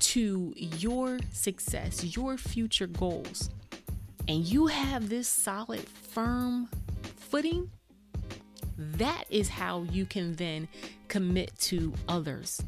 to 0.00 0.52
your 0.56 1.20
success, 1.32 2.16
your 2.16 2.36
future 2.36 2.88
goals, 2.88 3.48
and 4.26 4.44
you 4.44 4.66
have 4.66 5.08
this 5.08 5.28
solid, 5.28 5.86
firm 5.88 6.68
footing, 7.16 7.70
that 8.76 9.24
is 9.30 9.48
how 9.48 9.84
you 9.84 10.04
can 10.04 10.34
then 10.34 10.66
commit 11.06 11.56
to 11.60 11.92
others. 12.08 12.60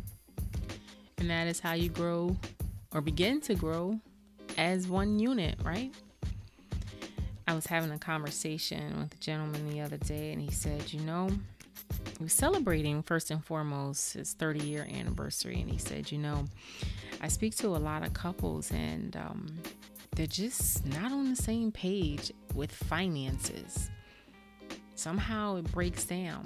And 1.18 1.30
that 1.30 1.48
is 1.48 1.58
how 1.58 1.72
you 1.72 1.88
grow 1.88 2.36
or 2.92 3.00
begin 3.00 3.40
to 3.40 3.54
grow 3.56 3.98
as 4.56 4.88
one 4.88 5.18
unit, 5.18 5.56
right? 5.64 5.94
I 7.48 7.54
was 7.54 7.66
having 7.66 7.92
a 7.92 7.98
conversation 7.98 8.98
with 8.98 9.14
a 9.14 9.18
gentleman 9.18 9.68
the 9.70 9.80
other 9.80 9.98
day, 9.98 10.32
and 10.32 10.42
he 10.42 10.50
said, 10.50 10.92
You 10.92 11.00
know, 11.00 11.30
he 12.18 12.24
was 12.24 12.32
celebrating 12.32 13.02
first 13.02 13.30
and 13.30 13.44
foremost 13.44 14.14
his 14.14 14.32
30 14.32 14.66
year 14.66 14.88
anniversary. 14.92 15.60
And 15.60 15.70
he 15.70 15.78
said, 15.78 16.10
You 16.10 16.18
know, 16.18 16.44
I 17.20 17.28
speak 17.28 17.54
to 17.56 17.68
a 17.68 17.78
lot 17.78 18.04
of 18.04 18.12
couples, 18.14 18.72
and 18.72 19.16
um, 19.16 19.46
they're 20.16 20.26
just 20.26 20.84
not 20.86 21.12
on 21.12 21.30
the 21.30 21.36
same 21.36 21.70
page 21.70 22.32
with 22.54 22.72
finances. 22.72 23.90
Somehow 24.96 25.56
it 25.56 25.70
breaks 25.70 26.04
down. 26.04 26.42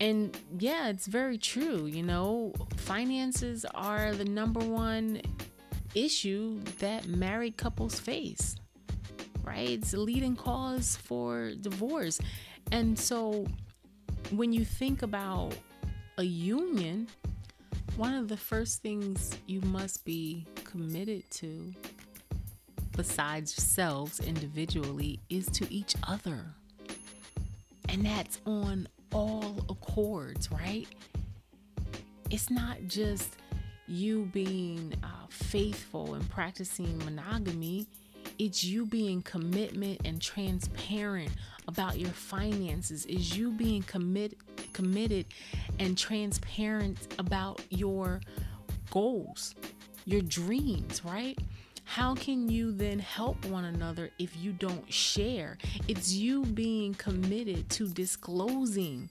And 0.00 0.36
yeah, 0.58 0.88
it's 0.88 1.06
very 1.06 1.36
true. 1.36 1.84
You 1.84 2.02
know, 2.02 2.54
finances 2.78 3.66
are 3.74 4.12
the 4.12 4.24
number 4.24 4.60
one 4.60 5.20
issue 5.94 6.60
that 6.78 7.06
married 7.06 7.56
couples 7.56 7.98
face, 7.98 8.56
right? 9.42 9.70
It's 9.70 9.92
the 9.92 10.00
leading 10.00 10.36
cause 10.36 10.96
for 10.96 11.52
divorce. 11.60 12.20
And 12.72 12.98
so 12.98 13.46
when 14.30 14.52
you 14.52 14.64
think 14.64 15.02
about 15.02 15.54
a 16.18 16.22
union, 16.22 17.08
one 17.96 18.14
of 18.14 18.28
the 18.28 18.36
first 18.36 18.82
things 18.82 19.36
you 19.46 19.60
must 19.62 20.04
be 20.04 20.46
committed 20.64 21.28
to, 21.30 21.72
besides 22.96 23.56
yourselves 23.56 24.20
individually, 24.20 25.18
is 25.28 25.46
to 25.48 25.72
each 25.72 25.94
other. 26.06 26.44
And 27.88 28.04
that's 28.04 28.38
on 28.46 28.86
all 29.12 29.64
accords, 29.68 30.50
right? 30.52 30.86
It's 32.30 32.50
not 32.50 32.78
just 32.86 33.36
you 33.88 34.30
being 34.32 34.94
uh, 35.02 35.19
faithful 35.30 36.14
and 36.14 36.28
practicing 36.28 36.98
monogamy, 36.98 37.86
it's 38.38 38.62
you 38.62 38.84
being 38.84 39.22
commitment 39.22 40.00
and 40.04 40.20
transparent 40.20 41.30
about 41.68 41.98
your 41.98 42.10
finances. 42.10 43.06
Is 43.06 43.36
you 43.36 43.50
being 43.50 43.82
commit, 43.82 44.36
committed 44.72 45.26
and 45.78 45.96
transparent 45.96 46.98
about 47.18 47.60
your 47.70 48.20
goals 48.90 49.54
your 50.04 50.22
dreams 50.22 51.04
right? 51.04 51.38
How 51.84 52.14
can 52.14 52.48
you 52.48 52.72
then 52.72 52.98
help 53.00 53.44
one 53.46 53.64
another 53.64 54.10
if 54.18 54.36
you 54.36 54.52
don't 54.52 54.92
share? 54.92 55.58
It's 55.88 56.12
you 56.12 56.44
being 56.44 56.94
committed 56.94 57.68
to 57.70 57.88
disclosing 57.88 59.08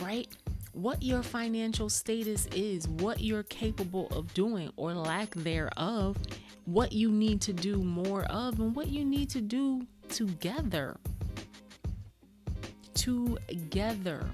right 0.00 0.28
what 0.74 1.02
your 1.02 1.22
financial 1.22 1.88
status 1.88 2.46
is, 2.54 2.86
what 2.88 3.20
you're 3.20 3.44
capable 3.44 4.08
of 4.08 4.32
doing 4.34 4.70
or 4.76 4.92
lack 4.92 5.34
thereof, 5.34 6.18
what 6.66 6.92
you 6.92 7.10
need 7.10 7.40
to 7.42 7.52
do 7.52 7.76
more 7.82 8.24
of, 8.24 8.60
and 8.60 8.74
what 8.74 8.88
you 8.88 9.04
need 9.04 9.30
to 9.30 9.40
do 9.40 9.86
together 10.08 10.96
together. 13.04 14.24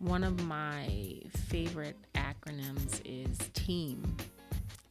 One 0.00 0.22
of 0.22 0.44
my 0.44 1.20
favorite 1.48 1.96
acronyms 2.14 3.00
is 3.04 3.38
TEAM, 3.54 4.16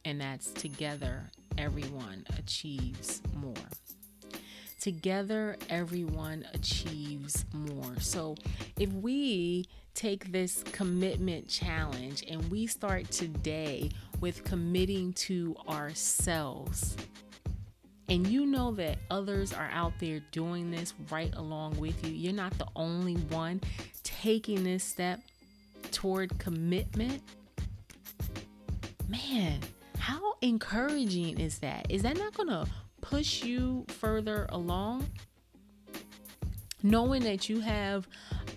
and 0.04 0.20
that's 0.20 0.50
Together 0.52 1.30
Everyone 1.56 2.24
Achieves 2.36 3.22
More. 3.34 3.54
Together, 4.80 5.58
everyone 5.68 6.46
achieves 6.54 7.44
more. 7.52 8.00
So, 8.00 8.34
if 8.78 8.90
we 8.94 9.66
take 9.92 10.32
this 10.32 10.62
commitment 10.72 11.48
challenge 11.48 12.24
and 12.26 12.50
we 12.50 12.66
start 12.66 13.10
today 13.10 13.90
with 14.20 14.42
committing 14.42 15.12
to 15.12 15.54
ourselves, 15.68 16.96
and 18.08 18.26
you 18.26 18.46
know 18.46 18.72
that 18.72 18.96
others 19.10 19.52
are 19.52 19.68
out 19.70 19.92
there 20.00 20.20
doing 20.32 20.70
this 20.70 20.94
right 21.10 21.34
along 21.36 21.78
with 21.78 22.02
you, 22.02 22.14
you're 22.14 22.32
not 22.32 22.56
the 22.56 22.66
only 22.74 23.14
one 23.14 23.60
taking 24.02 24.64
this 24.64 24.82
step 24.82 25.20
toward 25.92 26.38
commitment. 26.38 27.22
Man, 29.08 29.60
how 29.98 30.36
encouraging 30.40 31.38
is 31.38 31.58
that? 31.58 31.84
Is 31.90 32.00
that 32.02 32.16
not 32.16 32.32
going 32.32 32.48
to 32.48 32.66
push 33.00 33.42
you 33.42 33.84
further 33.88 34.46
along? 34.50 35.08
Knowing 36.82 37.22
that 37.22 37.48
you 37.48 37.60
have 37.60 38.08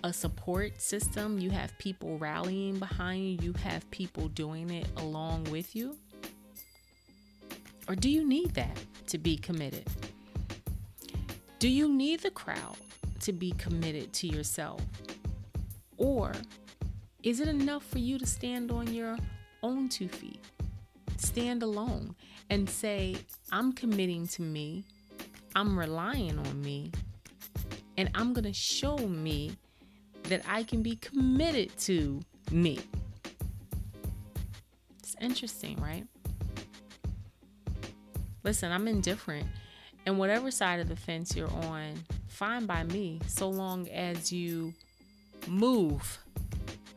a 0.02 0.12
support 0.12 0.80
system, 0.80 1.38
you 1.38 1.50
have 1.50 1.76
people 1.78 2.18
rallying 2.18 2.78
behind 2.78 3.22
you, 3.22 3.50
you 3.50 3.52
have 3.62 3.88
people 3.90 4.28
doing 4.28 4.70
it 4.70 4.86
along 4.96 5.44
with 5.44 5.74
you. 5.76 5.96
Or 7.88 7.94
do 7.94 8.08
you 8.08 8.26
need 8.26 8.54
that 8.54 8.78
to 9.08 9.18
be 9.18 9.36
committed? 9.36 9.86
Do 11.58 11.68
you 11.68 11.88
need 11.88 12.20
the 12.20 12.30
crowd 12.30 12.76
to 13.20 13.32
be 13.32 13.52
committed 13.52 14.12
to 14.14 14.26
yourself? 14.26 14.82
Or 15.96 16.32
is 17.22 17.40
it 17.40 17.48
enough 17.48 17.84
for 17.84 17.98
you 17.98 18.18
to 18.18 18.26
stand 18.26 18.70
on 18.70 18.92
your 18.92 19.16
own 19.62 19.88
two 19.88 20.08
feet? 20.08 20.40
Stand 21.16 21.62
alone 21.62 22.14
and 22.50 22.68
say, 22.68 23.16
I'm 23.50 23.72
committing 23.72 24.26
to 24.28 24.42
me, 24.42 24.84
I'm 25.56 25.78
relying 25.78 26.38
on 26.38 26.60
me, 26.62 26.92
and 27.96 28.10
I'm 28.14 28.32
going 28.32 28.44
to 28.44 28.52
show 28.52 28.96
me 28.96 29.56
that 30.24 30.42
I 30.48 30.62
can 30.62 30.82
be 30.82 30.96
committed 30.96 31.76
to 31.80 32.20
me. 32.50 32.80
It's 34.98 35.16
interesting, 35.20 35.80
right? 35.80 36.06
Listen, 38.42 38.72
I'm 38.72 38.88
indifferent. 38.88 39.46
And 40.06 40.18
whatever 40.18 40.50
side 40.50 40.80
of 40.80 40.88
the 40.88 40.96
fence 40.96 41.34
you're 41.34 41.50
on, 41.50 41.94
fine 42.28 42.66
by 42.66 42.84
me, 42.84 43.20
so 43.26 43.48
long 43.48 43.88
as 43.88 44.30
you 44.32 44.74
move 45.48 46.18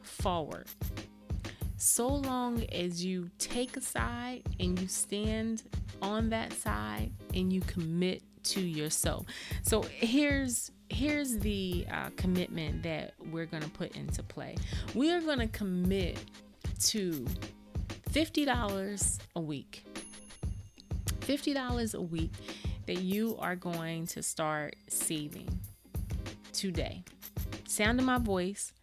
forward. 0.02 0.68
So 1.88 2.08
long 2.08 2.66
as 2.74 3.04
you 3.04 3.32
take 3.40 3.78
a 3.78 3.82
side 3.82 4.44
and 4.60 4.78
you 4.78 4.90
stand 4.90 5.64
on 6.02 6.30
that 6.32 6.52
side 6.52 7.14
and 7.34 7.52
you 7.52 7.62
commit 7.62 8.24
to 8.44 8.60
yourself. 8.60 9.26
So 9.62 9.84
here's 9.84 10.70
here's 10.90 11.38
the 11.38 11.88
uh, 11.90 12.10
commitment 12.18 12.84
that 12.84 13.14
we're 13.32 13.46
going 13.46 13.64
to 13.64 13.70
put 13.70 13.96
into 13.96 14.22
play. 14.22 14.58
We 14.96 15.14
are 15.14 15.22
going 15.22 15.40
to 15.40 15.48
commit 15.48 16.20
to 16.88 17.26
$50 18.12 19.20
a 19.38 19.40
week 19.40 19.86
$50 21.22 21.96
a 21.96 22.02
week 22.02 22.32
that 22.86 23.00
you 23.00 23.38
are 23.40 23.56
going 23.56 24.08
to 24.08 24.22
start 24.22 24.76
saving 24.90 25.48
today. 26.52 27.04
Sound 27.66 28.00
of 28.00 28.06
my 28.06 28.18
voice, 28.18 28.74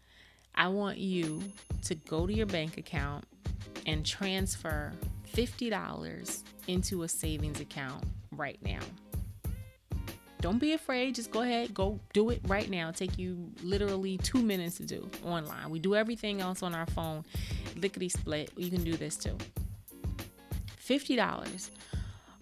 I 0.55 0.69
want 0.69 0.99
you 0.99 1.43
to 1.85 1.95
go 1.95 2.27
to 2.27 2.33
your 2.33 2.47
bank 2.47 2.79
account 2.79 3.25
and 3.87 4.05
transfer 4.05 4.93
$50 5.35 6.43
into 6.69 7.03
a 7.03 7.09
savings 7.09 7.61
account 7.61 8.05
right 8.33 8.59
now. 8.63 8.81
Don't 10.41 10.59
be 10.59 10.75
afraid. 10.75 11.15
Just 11.15 11.31
go 11.31 11.41
ahead, 11.41 11.73
go 11.73 11.99
do 12.13 12.29
it 12.31 12.41
right 12.47 12.69
now. 12.69 12.91
It'll 12.91 13.07
take 13.07 13.19
you 13.19 13.51
literally 13.63 14.19
two 14.19 14.43
minutes 14.43 14.77
to 14.77 14.85
do 14.85 15.09
online. 15.25 15.71
We 15.71 15.79
do 15.79 15.95
everything 15.95 16.41
else 16.41 16.63
on 16.63 16.75
our 16.75 16.87
phone, 16.87 17.25
lickety 17.77 18.11
split. 18.11 18.51
You 18.57 18.71
can 18.71 18.85
do 18.85 18.95
this 18.97 19.17
too. 19.17 19.37
$50 20.87 21.71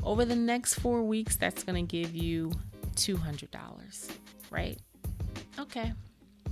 over 0.02 0.24
the 0.24 0.34
next 0.34 0.74
four 0.74 1.02
weeks, 1.02 1.36
that's 1.36 1.62
going 1.62 1.86
to 1.86 1.88
give 1.88 2.14
you 2.14 2.50
$200, 2.96 4.10
right? 4.50 4.78
Okay. 5.58 5.92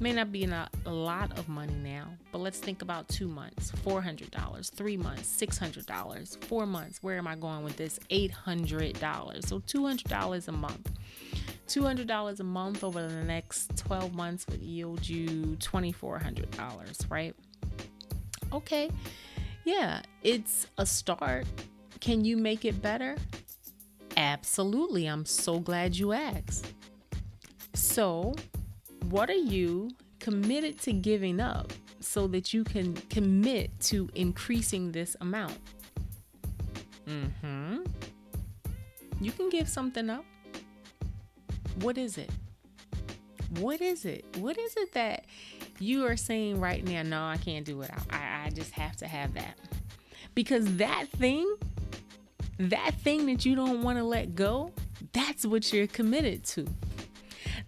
May 0.00 0.14
not 0.14 0.32
be 0.32 0.44
a 0.44 0.68
lot 0.90 1.38
of 1.38 1.46
money 1.46 1.74
now, 1.74 2.06
but 2.32 2.38
let's 2.38 2.58
think 2.58 2.80
about 2.80 3.06
two 3.08 3.28
months, 3.28 3.70
$400, 3.84 4.70
three 4.74 4.96
months, 4.96 5.38
$600, 5.38 6.44
four 6.44 6.64
months. 6.64 7.02
Where 7.02 7.18
am 7.18 7.26
I 7.26 7.36
going 7.36 7.62
with 7.62 7.76
this? 7.76 8.00
$800. 8.10 9.46
So 9.46 9.60
$200 9.60 10.48
a 10.48 10.52
month. 10.52 10.90
$200 11.68 12.40
a 12.40 12.44
month 12.44 12.82
over 12.82 13.06
the 13.06 13.22
next 13.24 13.76
12 13.76 14.14
months 14.14 14.46
would 14.48 14.62
yield 14.62 15.06
you 15.06 15.56
$2,400, 15.60 17.10
right? 17.10 17.36
Okay. 18.54 18.90
Yeah, 19.64 20.00
it's 20.22 20.66
a 20.78 20.86
start. 20.86 21.44
Can 22.00 22.24
you 22.24 22.38
make 22.38 22.64
it 22.64 22.80
better? 22.80 23.16
Absolutely. 24.16 25.06
I'm 25.06 25.26
so 25.26 25.60
glad 25.60 25.94
you 25.94 26.12
asked. 26.12 26.72
So, 27.74 28.34
what 29.06 29.30
are 29.30 29.34
you 29.34 29.90
committed 30.18 30.80
to 30.82 30.92
giving 30.92 31.40
up 31.40 31.72
so 32.00 32.26
that 32.28 32.52
you 32.52 32.64
can 32.64 32.94
commit 32.94 33.78
to 33.80 34.08
increasing 34.14 34.92
this 34.92 35.16
amount? 35.20 35.58
Mhm. 37.06 37.86
You 39.20 39.32
can 39.32 39.48
give 39.50 39.68
something 39.68 40.08
up. 40.08 40.24
What 41.80 41.98
is 41.98 42.18
it? 42.18 42.30
What 43.58 43.80
is 43.80 44.04
it? 44.04 44.24
What 44.38 44.56
is 44.58 44.76
it 44.76 44.92
that 44.92 45.24
you 45.78 46.06
are 46.06 46.16
saying 46.16 46.60
right 46.60 46.84
now? 46.84 47.02
No, 47.02 47.24
I 47.24 47.36
can't 47.36 47.64
do 47.64 47.82
it. 47.82 47.90
I, 48.10 48.44
I 48.46 48.50
just 48.50 48.72
have 48.72 48.96
to 48.98 49.08
have 49.08 49.34
that. 49.34 49.58
Because 50.34 50.76
that 50.76 51.06
thing 51.08 51.52
that 52.58 52.94
thing 53.02 53.24
that 53.26 53.46
you 53.46 53.56
don't 53.56 53.82
want 53.82 53.96
to 53.98 54.04
let 54.04 54.34
go, 54.34 54.72
That's 55.12 55.46
what 55.46 55.72
you're 55.72 55.86
committed 55.86 56.44
to. 56.44 56.66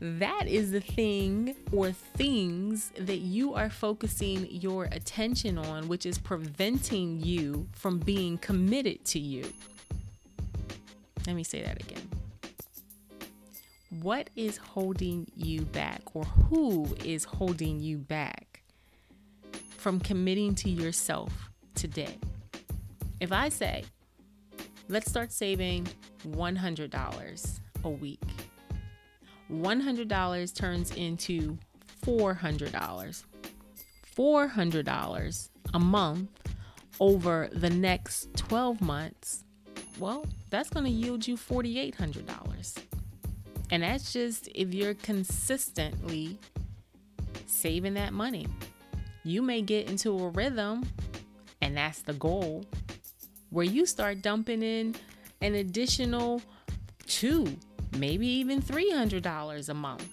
That 0.04 0.48
is 0.48 0.72
the 0.72 0.80
thing 0.80 1.54
or 1.70 1.92
things 1.92 2.90
that 2.98 3.18
you 3.18 3.54
are 3.54 3.70
focusing 3.70 4.50
your 4.50 4.86
attention 4.86 5.56
on, 5.56 5.86
which 5.86 6.06
is 6.06 6.18
preventing 6.18 7.20
you 7.20 7.68
from 7.70 8.00
being 8.00 8.36
committed 8.38 9.04
to 9.04 9.20
you. 9.20 9.44
Let 11.24 11.36
me 11.36 11.44
say 11.44 11.62
that 11.62 11.80
again. 11.80 12.10
What 14.00 14.28
is 14.34 14.56
holding 14.56 15.30
you 15.36 15.60
back, 15.60 16.02
or 16.14 16.24
who 16.24 16.96
is 17.04 17.22
holding 17.22 17.78
you 17.78 17.98
back 17.98 18.64
from 19.76 20.00
committing 20.00 20.56
to 20.56 20.68
yourself 20.68 21.48
today? 21.76 22.16
If 23.20 23.30
I 23.30 23.50
say, 23.50 23.84
let's 24.88 25.08
start 25.08 25.30
saving 25.30 25.86
$100 26.26 27.60
a 27.84 27.88
week, 27.88 28.20
$100 29.52 30.54
turns 30.54 30.90
into 30.92 31.58
$400. 32.04 33.24
$400 34.16 35.48
a 35.74 35.78
month 35.78 36.30
over 37.00 37.48
the 37.52 37.70
next 37.70 38.34
12 38.36 38.80
months, 38.80 39.44
well, 39.98 40.24
that's 40.50 40.70
going 40.70 40.84
to 40.84 40.90
yield 40.90 41.26
you 41.26 41.36
$4,800. 41.36 42.78
And 43.70 43.82
that's 43.82 44.12
just 44.12 44.48
if 44.54 44.74
you're 44.74 44.94
consistently 44.94 46.38
saving 47.46 47.94
that 47.94 48.12
money. 48.12 48.46
You 49.24 49.40
may 49.40 49.62
get 49.62 49.88
into 49.88 50.18
a 50.18 50.28
rhythm, 50.30 50.84
and 51.60 51.76
that's 51.76 52.02
the 52.02 52.12
goal, 52.14 52.64
where 53.50 53.64
you 53.64 53.86
start 53.86 54.20
dumping 54.20 54.62
in 54.62 54.94
an 55.40 55.54
additional 55.54 56.42
two 57.06 57.56
maybe 57.96 58.26
even 58.26 58.62
$300 58.62 59.68
a 59.68 59.74
month. 59.74 60.09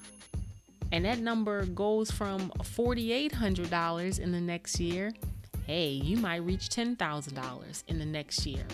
And 0.92 1.06
that 1.06 1.20
number 1.20 1.65
goes 1.65 2.10
from 2.10 2.52
$4,800 2.60 4.20
in 4.20 4.32
the 4.32 4.42
next 4.42 4.80
year. 4.80 5.12
Hey, 5.68 5.89
you 5.89 6.18
might 6.18 6.38
reach 6.38 6.70
$10,000 6.70 7.84
in 7.88 8.00
the 8.00 8.06
next 8.06 8.46
year. 8.46 8.65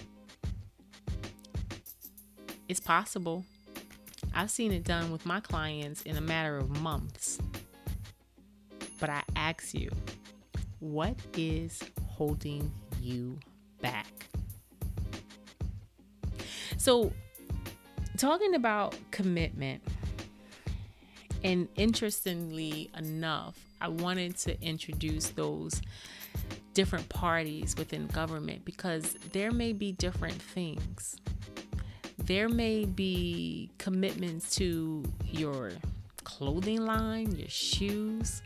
It's 2.70 2.80
possible. 2.80 3.44
I've 4.34 4.50
seen 4.50 4.72
it 4.72 4.84
done 4.84 5.12
with 5.12 5.26
my 5.26 5.40
clients 5.40 6.02
in 6.04 6.18
a 6.18 6.22
matter 6.22 6.58
of 6.58 6.82
months. 6.82 7.38
But 9.00 9.10
I 9.10 9.22
ask 9.36 9.74
you, 9.74 9.92
what 10.80 11.16
is 11.38 11.82
holding 12.08 12.72
you 13.02 13.40
back? 13.82 14.08
So, 16.78 17.12
talking 18.16 18.56
about 18.56 18.96
commitment, 19.12 19.82
and 21.44 21.68
interestingly 21.76 22.90
enough, 22.98 23.58
I 23.82 23.88
wanted 23.90 24.38
to 24.38 24.62
introduce 24.62 25.30
those 25.30 25.82
different 26.74 27.08
parties 27.10 27.76
within 27.78 28.08
government 28.08 28.66
because 28.66 29.14
there 29.32 29.52
may 29.52 29.74
be 29.74 29.92
different 29.94 30.42
things. 30.42 31.18
There 32.18 32.50
may 32.50 32.86
be 32.86 33.70
commitments 33.78 34.56
to 34.56 35.04
your 35.26 35.72
clothing 36.24 36.86
line, 36.86 37.36
your 37.36 37.50
shoes. 37.50 38.42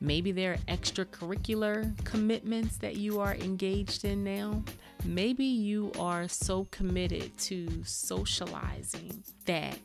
Maybe 0.00 0.32
there 0.32 0.52
are 0.52 0.74
extracurricular 0.74 1.92
commitments 2.04 2.78
that 2.78 2.96
you 2.96 3.20
are 3.20 3.34
engaged 3.34 4.04
in 4.04 4.24
now. 4.24 4.62
Maybe 5.04 5.44
you 5.44 5.92
are 5.98 6.28
so 6.28 6.66
committed 6.70 7.36
to 7.38 7.84
socializing 7.84 9.24
that 9.46 9.78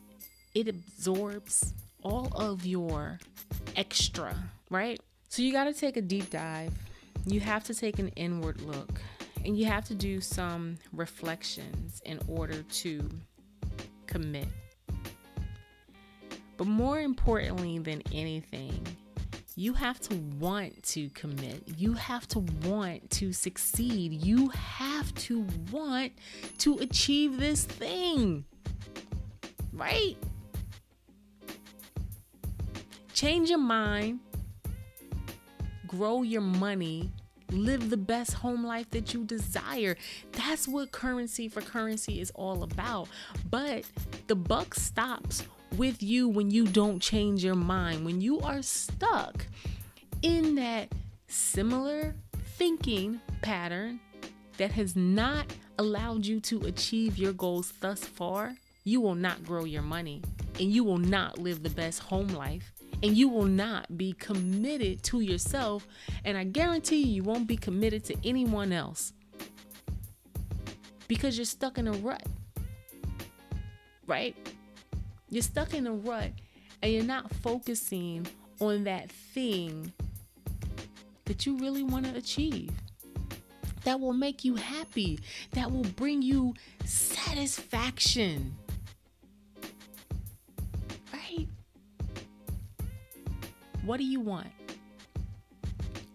it 0.54 0.68
absorbs 0.68 1.72
all 2.02 2.30
of 2.34 2.66
your 2.66 3.18
extra, 3.76 4.36
right? 4.70 5.00
So 5.28 5.42
you 5.42 5.52
got 5.52 5.64
to 5.64 5.72
take 5.72 5.96
a 5.96 6.02
deep 6.02 6.30
dive. 6.30 6.72
You 7.26 7.40
have 7.40 7.64
to 7.64 7.74
take 7.74 7.98
an 7.98 8.08
inward 8.08 8.60
look 8.60 9.00
and 9.44 9.56
you 9.56 9.66
have 9.66 9.84
to 9.86 9.94
do 9.94 10.20
some 10.20 10.76
reflections 10.92 12.00
in 12.04 12.20
order 12.28 12.62
to 12.62 13.08
commit. 14.06 14.48
But 16.56 16.66
more 16.66 17.00
importantly 17.00 17.78
than 17.78 18.02
anything, 18.12 18.86
you 19.58 19.72
have 19.72 19.98
to 19.98 20.14
want 20.38 20.82
to 20.82 21.08
commit. 21.10 21.62
You 21.78 21.94
have 21.94 22.28
to 22.28 22.40
want 22.64 23.10
to 23.12 23.32
succeed. 23.32 24.12
You 24.12 24.50
have 24.50 25.14
to 25.14 25.46
want 25.72 26.12
to 26.58 26.76
achieve 26.78 27.38
this 27.38 27.64
thing. 27.64 28.44
Right? 29.72 30.16
Change 33.14 33.48
your 33.48 33.58
mind, 33.58 34.20
grow 35.86 36.22
your 36.22 36.42
money, 36.42 37.10
live 37.50 37.88
the 37.88 37.96
best 37.96 38.34
home 38.34 38.62
life 38.62 38.90
that 38.90 39.14
you 39.14 39.24
desire. 39.24 39.96
That's 40.32 40.68
what 40.68 40.92
currency 40.92 41.48
for 41.48 41.62
currency 41.62 42.20
is 42.20 42.30
all 42.34 42.62
about. 42.62 43.08
But 43.48 43.84
the 44.26 44.36
buck 44.36 44.74
stops 44.74 45.44
with 45.76 46.02
you 46.02 46.28
when 46.28 46.50
you 46.50 46.66
don't 46.66 47.00
change 47.00 47.44
your 47.44 47.54
mind, 47.54 48.04
when 48.04 48.20
you 48.20 48.40
are 48.40 48.62
stuck 48.62 49.46
in 50.22 50.54
that 50.56 50.92
similar 51.28 52.14
thinking 52.56 53.20
pattern 53.42 54.00
that 54.58 54.72
has 54.72 54.96
not 54.96 55.46
allowed 55.78 56.24
you 56.24 56.40
to 56.40 56.60
achieve 56.66 57.18
your 57.18 57.32
goals 57.32 57.72
thus 57.80 58.04
far, 58.04 58.54
you 58.84 59.00
will 59.00 59.14
not 59.14 59.44
grow 59.44 59.64
your 59.64 59.82
money 59.82 60.22
and 60.58 60.72
you 60.72 60.84
will 60.84 60.98
not 60.98 61.38
live 61.38 61.62
the 61.62 61.70
best 61.70 62.00
home 62.00 62.28
life 62.28 62.72
and 63.02 63.16
you 63.16 63.28
will 63.28 63.44
not 63.44 63.98
be 63.98 64.12
committed 64.14 65.02
to 65.02 65.20
yourself. 65.20 65.86
And 66.24 66.36
I 66.38 66.44
guarantee 66.44 67.02
you, 67.02 67.16
you 67.16 67.22
won't 67.22 67.46
be 67.46 67.56
committed 67.56 68.04
to 68.04 68.16
anyone 68.24 68.72
else 68.72 69.12
because 71.08 71.36
you're 71.36 71.44
stuck 71.44 71.78
in 71.78 71.88
a 71.88 71.92
rut, 71.92 72.26
right? 74.06 74.36
You're 75.28 75.42
stuck 75.42 75.74
in 75.74 75.86
a 75.86 75.92
rut 75.92 76.30
and 76.82 76.92
you're 76.92 77.04
not 77.04 77.32
focusing 77.36 78.26
on 78.60 78.84
that 78.84 79.10
thing 79.10 79.92
that 81.24 81.44
you 81.44 81.56
really 81.58 81.82
want 81.82 82.06
to 82.06 82.16
achieve. 82.16 82.70
That 83.84 84.00
will 84.00 84.12
make 84.12 84.44
you 84.44 84.56
happy, 84.56 85.20
that 85.52 85.70
will 85.70 85.84
bring 85.84 86.22
you 86.22 86.54
satisfaction. 86.84 88.56
Right? 91.12 91.48
What 93.84 93.98
do 93.98 94.04
you 94.04 94.20
want? 94.20 94.48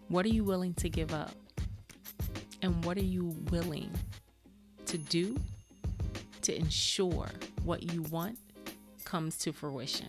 What 0.08 0.26
are 0.26 0.30
you 0.30 0.44
willing 0.44 0.74
to 0.74 0.88
give 0.88 1.12
up? 1.14 1.34
And 2.60 2.84
what 2.84 2.96
are 2.96 3.04
you 3.04 3.34
willing 3.50 3.90
to 4.86 4.98
do 4.98 5.38
to 6.42 6.54
ensure 6.54 7.28
what 7.64 7.82
you 7.92 8.02
want 8.02 8.38
comes 9.12 9.36
to 9.36 9.52
fruition. 9.52 10.08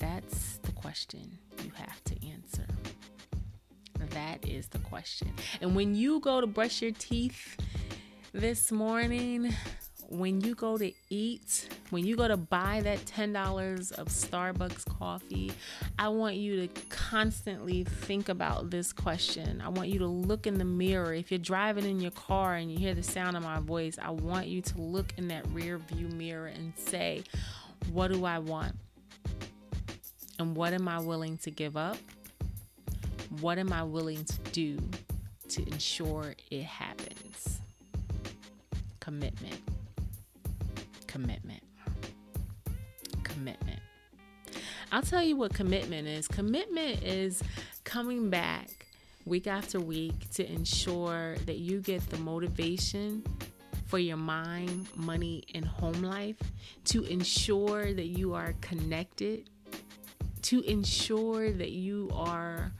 That's 0.00 0.56
the 0.62 0.72
question 0.72 1.38
you 1.62 1.70
have 1.76 2.02
to 2.06 2.26
answer. 2.26 2.66
That 4.10 4.44
is 4.44 4.66
the 4.66 4.80
question. 4.80 5.32
And 5.60 5.76
when 5.76 5.94
you 5.94 6.18
go 6.18 6.40
to 6.40 6.48
brush 6.48 6.82
your 6.82 6.90
teeth 6.90 7.56
this 8.32 8.72
morning, 8.72 9.54
when 10.08 10.40
you 10.40 10.56
go 10.56 10.78
to 10.78 10.90
eat, 11.10 11.68
when 11.90 12.04
you 12.04 12.16
go 12.16 12.28
to 12.28 12.36
buy 12.36 12.80
that 12.82 12.98
$10 13.04 13.92
of 13.92 14.08
Starbucks 14.08 14.84
coffee, 14.98 15.52
I 15.98 16.08
want 16.08 16.36
you 16.36 16.66
to 16.66 16.80
constantly 16.88 17.84
think 17.84 18.28
about 18.28 18.70
this 18.70 18.92
question. 18.92 19.60
I 19.60 19.68
want 19.68 19.88
you 19.88 19.98
to 20.00 20.06
look 20.06 20.46
in 20.46 20.58
the 20.58 20.64
mirror. 20.64 21.14
If 21.14 21.30
you're 21.30 21.38
driving 21.38 21.84
in 21.84 22.00
your 22.00 22.10
car 22.12 22.54
and 22.54 22.70
you 22.70 22.78
hear 22.78 22.94
the 22.94 23.02
sound 23.02 23.36
of 23.36 23.42
my 23.42 23.60
voice, 23.60 23.98
I 24.00 24.10
want 24.10 24.48
you 24.48 24.62
to 24.62 24.80
look 24.80 25.12
in 25.16 25.28
that 25.28 25.46
rear 25.48 25.78
view 25.78 26.08
mirror 26.08 26.46
and 26.46 26.72
say, 26.76 27.24
What 27.92 28.12
do 28.12 28.24
I 28.24 28.38
want? 28.38 28.74
And 30.38 30.56
what 30.56 30.72
am 30.72 30.86
I 30.88 31.00
willing 31.00 31.38
to 31.38 31.50
give 31.50 31.76
up? 31.76 31.96
What 33.40 33.58
am 33.58 33.72
I 33.72 33.82
willing 33.82 34.24
to 34.24 34.38
do 34.52 34.78
to 35.48 35.62
ensure 35.62 36.34
it 36.50 36.64
happens? 36.64 37.60
Commitment 39.00 39.60
commitment. 41.16 41.65
Commitment. 43.36 43.80
I'll 44.90 45.02
tell 45.02 45.22
you 45.22 45.36
what 45.36 45.52
commitment 45.52 46.08
is. 46.08 46.26
Commitment 46.26 47.02
is 47.02 47.42
coming 47.84 48.30
back 48.30 48.86
week 49.26 49.46
after 49.46 49.78
week 49.78 50.30
to 50.30 50.50
ensure 50.50 51.36
that 51.44 51.58
you 51.58 51.80
get 51.80 52.08
the 52.08 52.16
motivation 52.16 53.22
for 53.88 53.98
your 53.98 54.16
mind, 54.16 54.88
money, 54.96 55.44
and 55.54 55.66
home 55.66 56.00
life, 56.00 56.38
to 56.86 57.04
ensure 57.04 57.92
that 57.92 58.06
you 58.06 58.32
are 58.32 58.54
connected, 58.62 59.50
to 60.40 60.62
ensure 60.62 61.52
that 61.52 61.72
you 61.72 62.08
are 62.14 62.72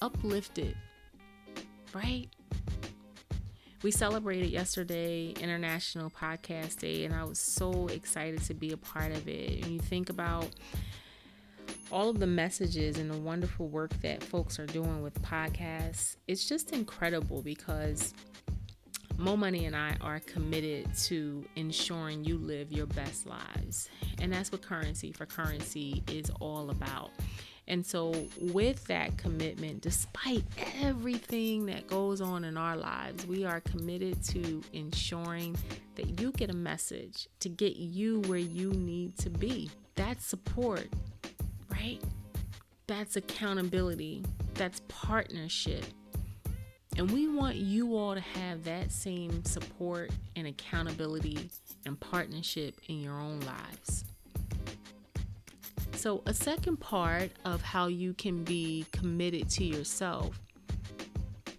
uplifted 0.00 0.76
right? 1.94 2.28
We 3.84 3.90
celebrated 3.90 4.48
yesterday 4.48 5.34
International 5.42 6.08
Podcast 6.08 6.78
Day, 6.78 7.04
and 7.04 7.12
I 7.12 7.22
was 7.22 7.38
so 7.38 7.86
excited 7.88 8.42
to 8.44 8.54
be 8.54 8.72
a 8.72 8.78
part 8.78 9.12
of 9.12 9.28
it. 9.28 9.62
And 9.62 9.72
you 9.72 9.78
think 9.78 10.08
about 10.08 10.48
all 11.92 12.08
of 12.08 12.18
the 12.18 12.26
messages 12.26 12.96
and 12.96 13.10
the 13.10 13.18
wonderful 13.18 13.68
work 13.68 13.92
that 14.00 14.22
folks 14.22 14.58
are 14.58 14.64
doing 14.64 15.02
with 15.02 15.20
podcasts, 15.20 16.16
it's 16.26 16.48
just 16.48 16.72
incredible 16.72 17.42
because 17.42 18.14
Mo 19.18 19.36
Money 19.36 19.66
and 19.66 19.76
I 19.76 19.98
are 20.00 20.20
committed 20.20 20.88
to 21.02 21.44
ensuring 21.56 22.24
you 22.24 22.38
live 22.38 22.72
your 22.72 22.86
best 22.86 23.26
lives. 23.26 23.90
And 24.18 24.32
that's 24.32 24.50
what 24.50 24.62
Currency 24.62 25.12
for 25.12 25.26
Currency 25.26 26.02
is 26.10 26.30
all 26.40 26.70
about. 26.70 27.10
And 27.74 27.84
so, 27.84 28.14
with 28.38 28.84
that 28.84 29.18
commitment, 29.18 29.80
despite 29.80 30.44
everything 30.80 31.66
that 31.66 31.88
goes 31.88 32.20
on 32.20 32.44
in 32.44 32.56
our 32.56 32.76
lives, 32.76 33.26
we 33.26 33.44
are 33.44 33.60
committed 33.62 34.22
to 34.26 34.62
ensuring 34.72 35.56
that 35.96 36.20
you 36.20 36.30
get 36.30 36.50
a 36.50 36.56
message 36.56 37.26
to 37.40 37.48
get 37.48 37.74
you 37.74 38.20
where 38.28 38.38
you 38.38 38.70
need 38.70 39.18
to 39.18 39.28
be. 39.28 39.72
That's 39.96 40.24
support, 40.24 40.86
right? 41.68 42.00
That's 42.86 43.16
accountability, 43.16 44.24
that's 44.54 44.80
partnership. 44.86 45.84
And 46.96 47.10
we 47.10 47.26
want 47.26 47.56
you 47.56 47.96
all 47.96 48.14
to 48.14 48.20
have 48.20 48.62
that 48.66 48.92
same 48.92 49.44
support 49.44 50.12
and 50.36 50.46
accountability 50.46 51.50
and 51.86 51.98
partnership 51.98 52.80
in 52.86 53.00
your 53.00 53.18
own 53.18 53.40
lives. 53.40 54.04
So, 56.04 56.20
a 56.26 56.34
second 56.34 56.80
part 56.80 57.30
of 57.46 57.62
how 57.62 57.86
you 57.86 58.12
can 58.12 58.44
be 58.44 58.84
committed 58.92 59.48
to 59.48 59.64
yourself 59.64 60.38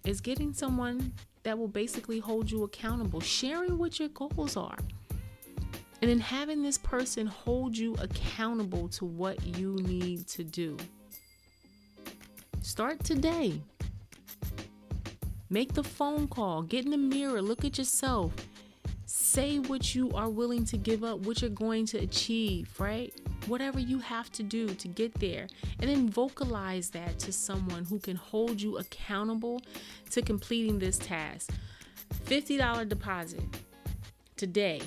is 0.04 0.20
getting 0.20 0.52
someone 0.52 1.12
that 1.42 1.58
will 1.58 1.66
basically 1.66 2.20
hold 2.20 2.48
you 2.48 2.62
accountable, 2.62 3.18
sharing 3.18 3.76
what 3.76 3.98
your 3.98 4.08
goals 4.10 4.56
are. 4.56 4.78
And 6.00 6.08
then 6.08 6.20
having 6.20 6.62
this 6.62 6.78
person 6.78 7.26
hold 7.26 7.76
you 7.76 7.96
accountable 7.98 8.86
to 8.90 9.04
what 9.04 9.44
you 9.44 9.80
need 9.82 10.28
to 10.28 10.44
do. 10.44 10.76
Start 12.62 13.02
today. 13.02 13.60
Make 15.50 15.72
the 15.72 15.82
phone 15.82 16.28
call, 16.28 16.62
get 16.62 16.84
in 16.84 16.92
the 16.92 16.96
mirror, 16.96 17.42
look 17.42 17.64
at 17.64 17.78
yourself. 17.78 18.32
Say 19.06 19.58
what 19.58 19.94
you 19.94 20.10
are 20.12 20.28
willing 20.28 20.64
to 20.66 20.76
give 20.76 21.04
up, 21.04 21.20
what 21.20 21.40
you're 21.40 21.50
going 21.50 21.86
to 21.86 21.98
achieve, 21.98 22.68
right? 22.78 23.14
whatever 23.46 23.78
you 23.78 23.98
have 23.98 24.30
to 24.32 24.42
do 24.42 24.68
to 24.68 24.88
get 24.88 25.14
there, 25.14 25.46
and 25.80 25.88
then 25.88 26.08
vocalize 26.08 26.90
that 26.90 27.18
to 27.20 27.32
someone 27.32 27.84
who 27.84 27.98
can 27.98 28.16
hold 28.16 28.60
you 28.60 28.78
accountable 28.78 29.60
to 30.10 30.22
completing 30.22 30.78
this 30.78 30.98
task. 30.98 31.50
$50 32.26 32.88
deposit 32.88 33.42
today, 34.36 34.80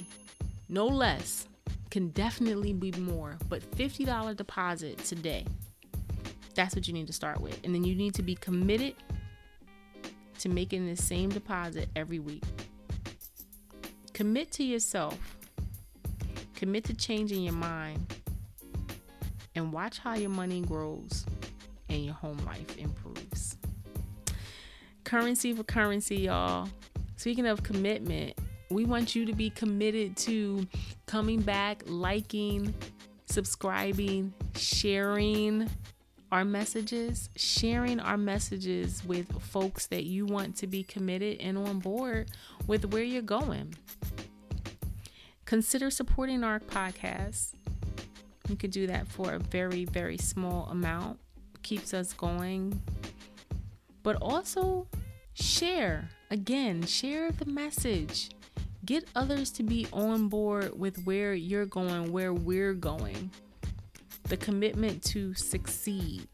no 0.67 0.85
less, 0.85 1.47
can 1.89 2.09
definitely 2.09 2.73
be 2.73 2.91
more, 2.91 3.37
but 3.47 3.63
$50 3.71 4.35
deposit 4.35 4.97
today. 4.99 5.45
That's 6.53 6.75
what 6.75 6.87
you 6.87 6.93
need 6.93 7.07
to 7.07 7.13
start 7.13 7.41
with. 7.41 7.59
And 7.63 7.73
then 7.73 7.83
you 7.83 7.95
need 7.95 8.13
to 8.15 8.21
be 8.21 8.35
committed 8.35 8.95
to 10.39 10.49
making 10.49 10.85
the 10.85 10.95
same 10.95 11.29
deposit 11.29 11.89
every 11.95 12.19
week. 12.19 12.43
Commit 14.19 14.51
to 14.51 14.65
yourself. 14.65 15.17
Commit 16.53 16.83
to 16.83 16.93
changing 16.93 17.41
your 17.41 17.53
mind 17.53 18.13
and 19.55 19.71
watch 19.71 19.99
how 19.99 20.15
your 20.15 20.29
money 20.29 20.59
grows 20.59 21.25
and 21.87 22.03
your 22.03 22.15
home 22.15 22.37
life 22.45 22.77
improves. 22.77 23.55
Currency 25.05 25.53
for 25.53 25.63
currency, 25.63 26.17
y'all. 26.17 26.67
Speaking 27.15 27.47
of 27.47 27.63
commitment, 27.63 28.37
we 28.69 28.83
want 28.83 29.15
you 29.15 29.25
to 29.25 29.31
be 29.31 29.51
committed 29.51 30.17
to 30.17 30.67
coming 31.05 31.39
back, 31.39 31.83
liking, 31.85 32.73
subscribing, 33.27 34.33
sharing 34.53 35.69
our 36.31 36.45
messages, 36.45 37.29
sharing 37.35 37.99
our 37.99 38.17
messages 38.17 39.03
with 39.05 39.31
folks 39.41 39.87
that 39.87 40.03
you 40.03 40.25
want 40.25 40.55
to 40.57 40.67
be 40.67 40.83
committed 40.83 41.39
and 41.39 41.57
on 41.57 41.79
board 41.79 42.31
with 42.67 42.85
where 42.93 43.03
you're 43.03 43.21
going. 43.21 43.73
Consider 45.45 45.89
supporting 45.89 46.43
our 46.43 46.59
podcast 46.59 47.55
you 48.49 48.55
could 48.55 48.71
do 48.71 48.87
that 48.87 49.07
for 49.07 49.33
a 49.33 49.39
very, 49.39 49.85
very 49.85 50.17
small 50.17 50.67
amount. 50.71 51.19
Keeps 51.61 51.93
us 51.93 52.13
going. 52.13 52.81
But 54.01 54.15
also 54.15 54.87
share. 55.33 56.09
Again, 56.31 56.83
share 56.83 57.31
the 57.31 57.45
message. 57.45 58.31
Get 58.85 59.07
others 59.15 59.51
to 59.51 59.63
be 59.63 59.87
on 59.93 60.29
board 60.29 60.77
with 60.77 61.03
where 61.03 61.33
you're 61.35 61.67
going, 61.67 62.11
where 62.11 62.33
we're 62.33 62.73
going. 62.73 63.29
The 64.29 64.37
commitment 64.37 65.03
to 65.05 65.33
succeed, 65.33 66.27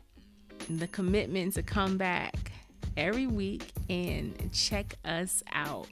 the 0.70 0.88
commitment 0.88 1.56
to 1.56 1.64
come 1.64 1.98
back 1.98 2.52
every 2.96 3.28
week 3.28 3.72
and 3.90 4.52
check 4.54 4.96
us 5.04 5.44
out. 5.52 5.88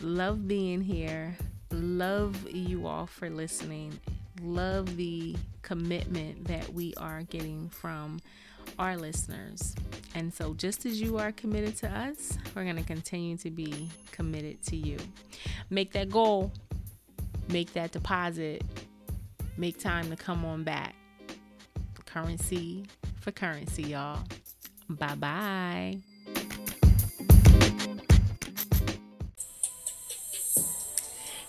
Love 0.00 0.46
being 0.46 0.80
here. 0.80 1.36
Love 1.70 2.48
you 2.50 2.86
all 2.86 3.06
for 3.06 3.28
listening 3.28 3.98
love 4.42 4.96
the 4.96 5.36
commitment 5.62 6.44
that 6.46 6.72
we 6.72 6.94
are 6.96 7.22
getting 7.22 7.68
from 7.68 8.20
our 8.78 8.96
listeners. 8.96 9.74
And 10.14 10.32
so, 10.32 10.54
just 10.54 10.86
as 10.86 11.00
you 11.00 11.18
are 11.18 11.32
committed 11.32 11.76
to 11.78 11.90
us, 11.90 12.38
we're 12.54 12.64
going 12.64 12.76
to 12.76 12.82
continue 12.82 13.36
to 13.38 13.50
be 13.50 13.90
committed 14.12 14.62
to 14.66 14.76
you. 14.76 14.98
Make 15.70 15.92
that 15.92 16.10
goal, 16.10 16.52
make 17.48 17.72
that 17.74 17.92
deposit, 17.92 18.62
make 19.56 19.78
time 19.78 20.10
to 20.10 20.16
come 20.16 20.44
on 20.44 20.64
back. 20.64 20.94
Currency 22.06 22.86
for 23.20 23.32
currency, 23.32 23.82
y'all. 23.82 24.22
Bye 24.88 25.14
bye. 25.14 25.98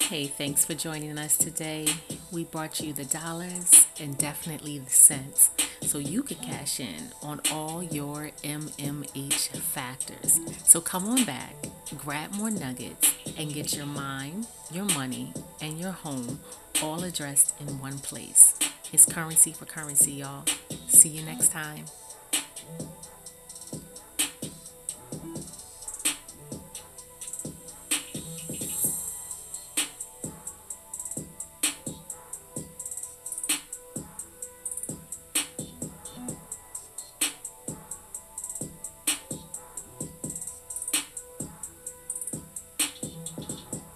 Hey, 0.02 0.28
thanks 0.28 0.64
for 0.64 0.76
joining 0.76 1.18
us 1.18 1.36
today. 1.36 1.88
We 2.32 2.44
brought 2.44 2.80
you 2.80 2.94
the 2.94 3.06
dollars 3.06 3.88
and 4.00 4.18
definitely 4.18 4.78
the 4.78 4.90
cents 4.90 5.50
so 5.82 5.98
you 5.98 6.22
could 6.24 6.42
cash 6.42 6.80
in 6.80 7.12
on 7.24 7.42
all 7.52 7.84
your 7.84 8.32
MMH 8.44 9.50
factors. 9.58 10.40
So 10.64 10.80
come 10.80 11.08
on 11.08 11.26
back, 11.26 11.56
grab 11.98 12.34
more 12.34 12.52
nuggets, 12.52 13.16
and 13.38 13.54
get 13.54 13.76
your 13.76 13.88
mind, 13.88 14.48
your 14.72 14.86
money, 14.86 15.34
and 15.60 15.80
your 15.80 15.92
home 15.92 16.40
all 16.82 17.04
addressed 17.04 17.54
in 17.60 17.80
one 17.80 18.00
place. 18.00 18.58
It's 18.92 19.06
currency 19.06 19.52
for 19.54 19.66
currency, 19.66 20.14
y'all. 20.14 20.44
See 20.88 21.10
you 21.10 21.24
next 21.24 21.52
time. 21.52 21.86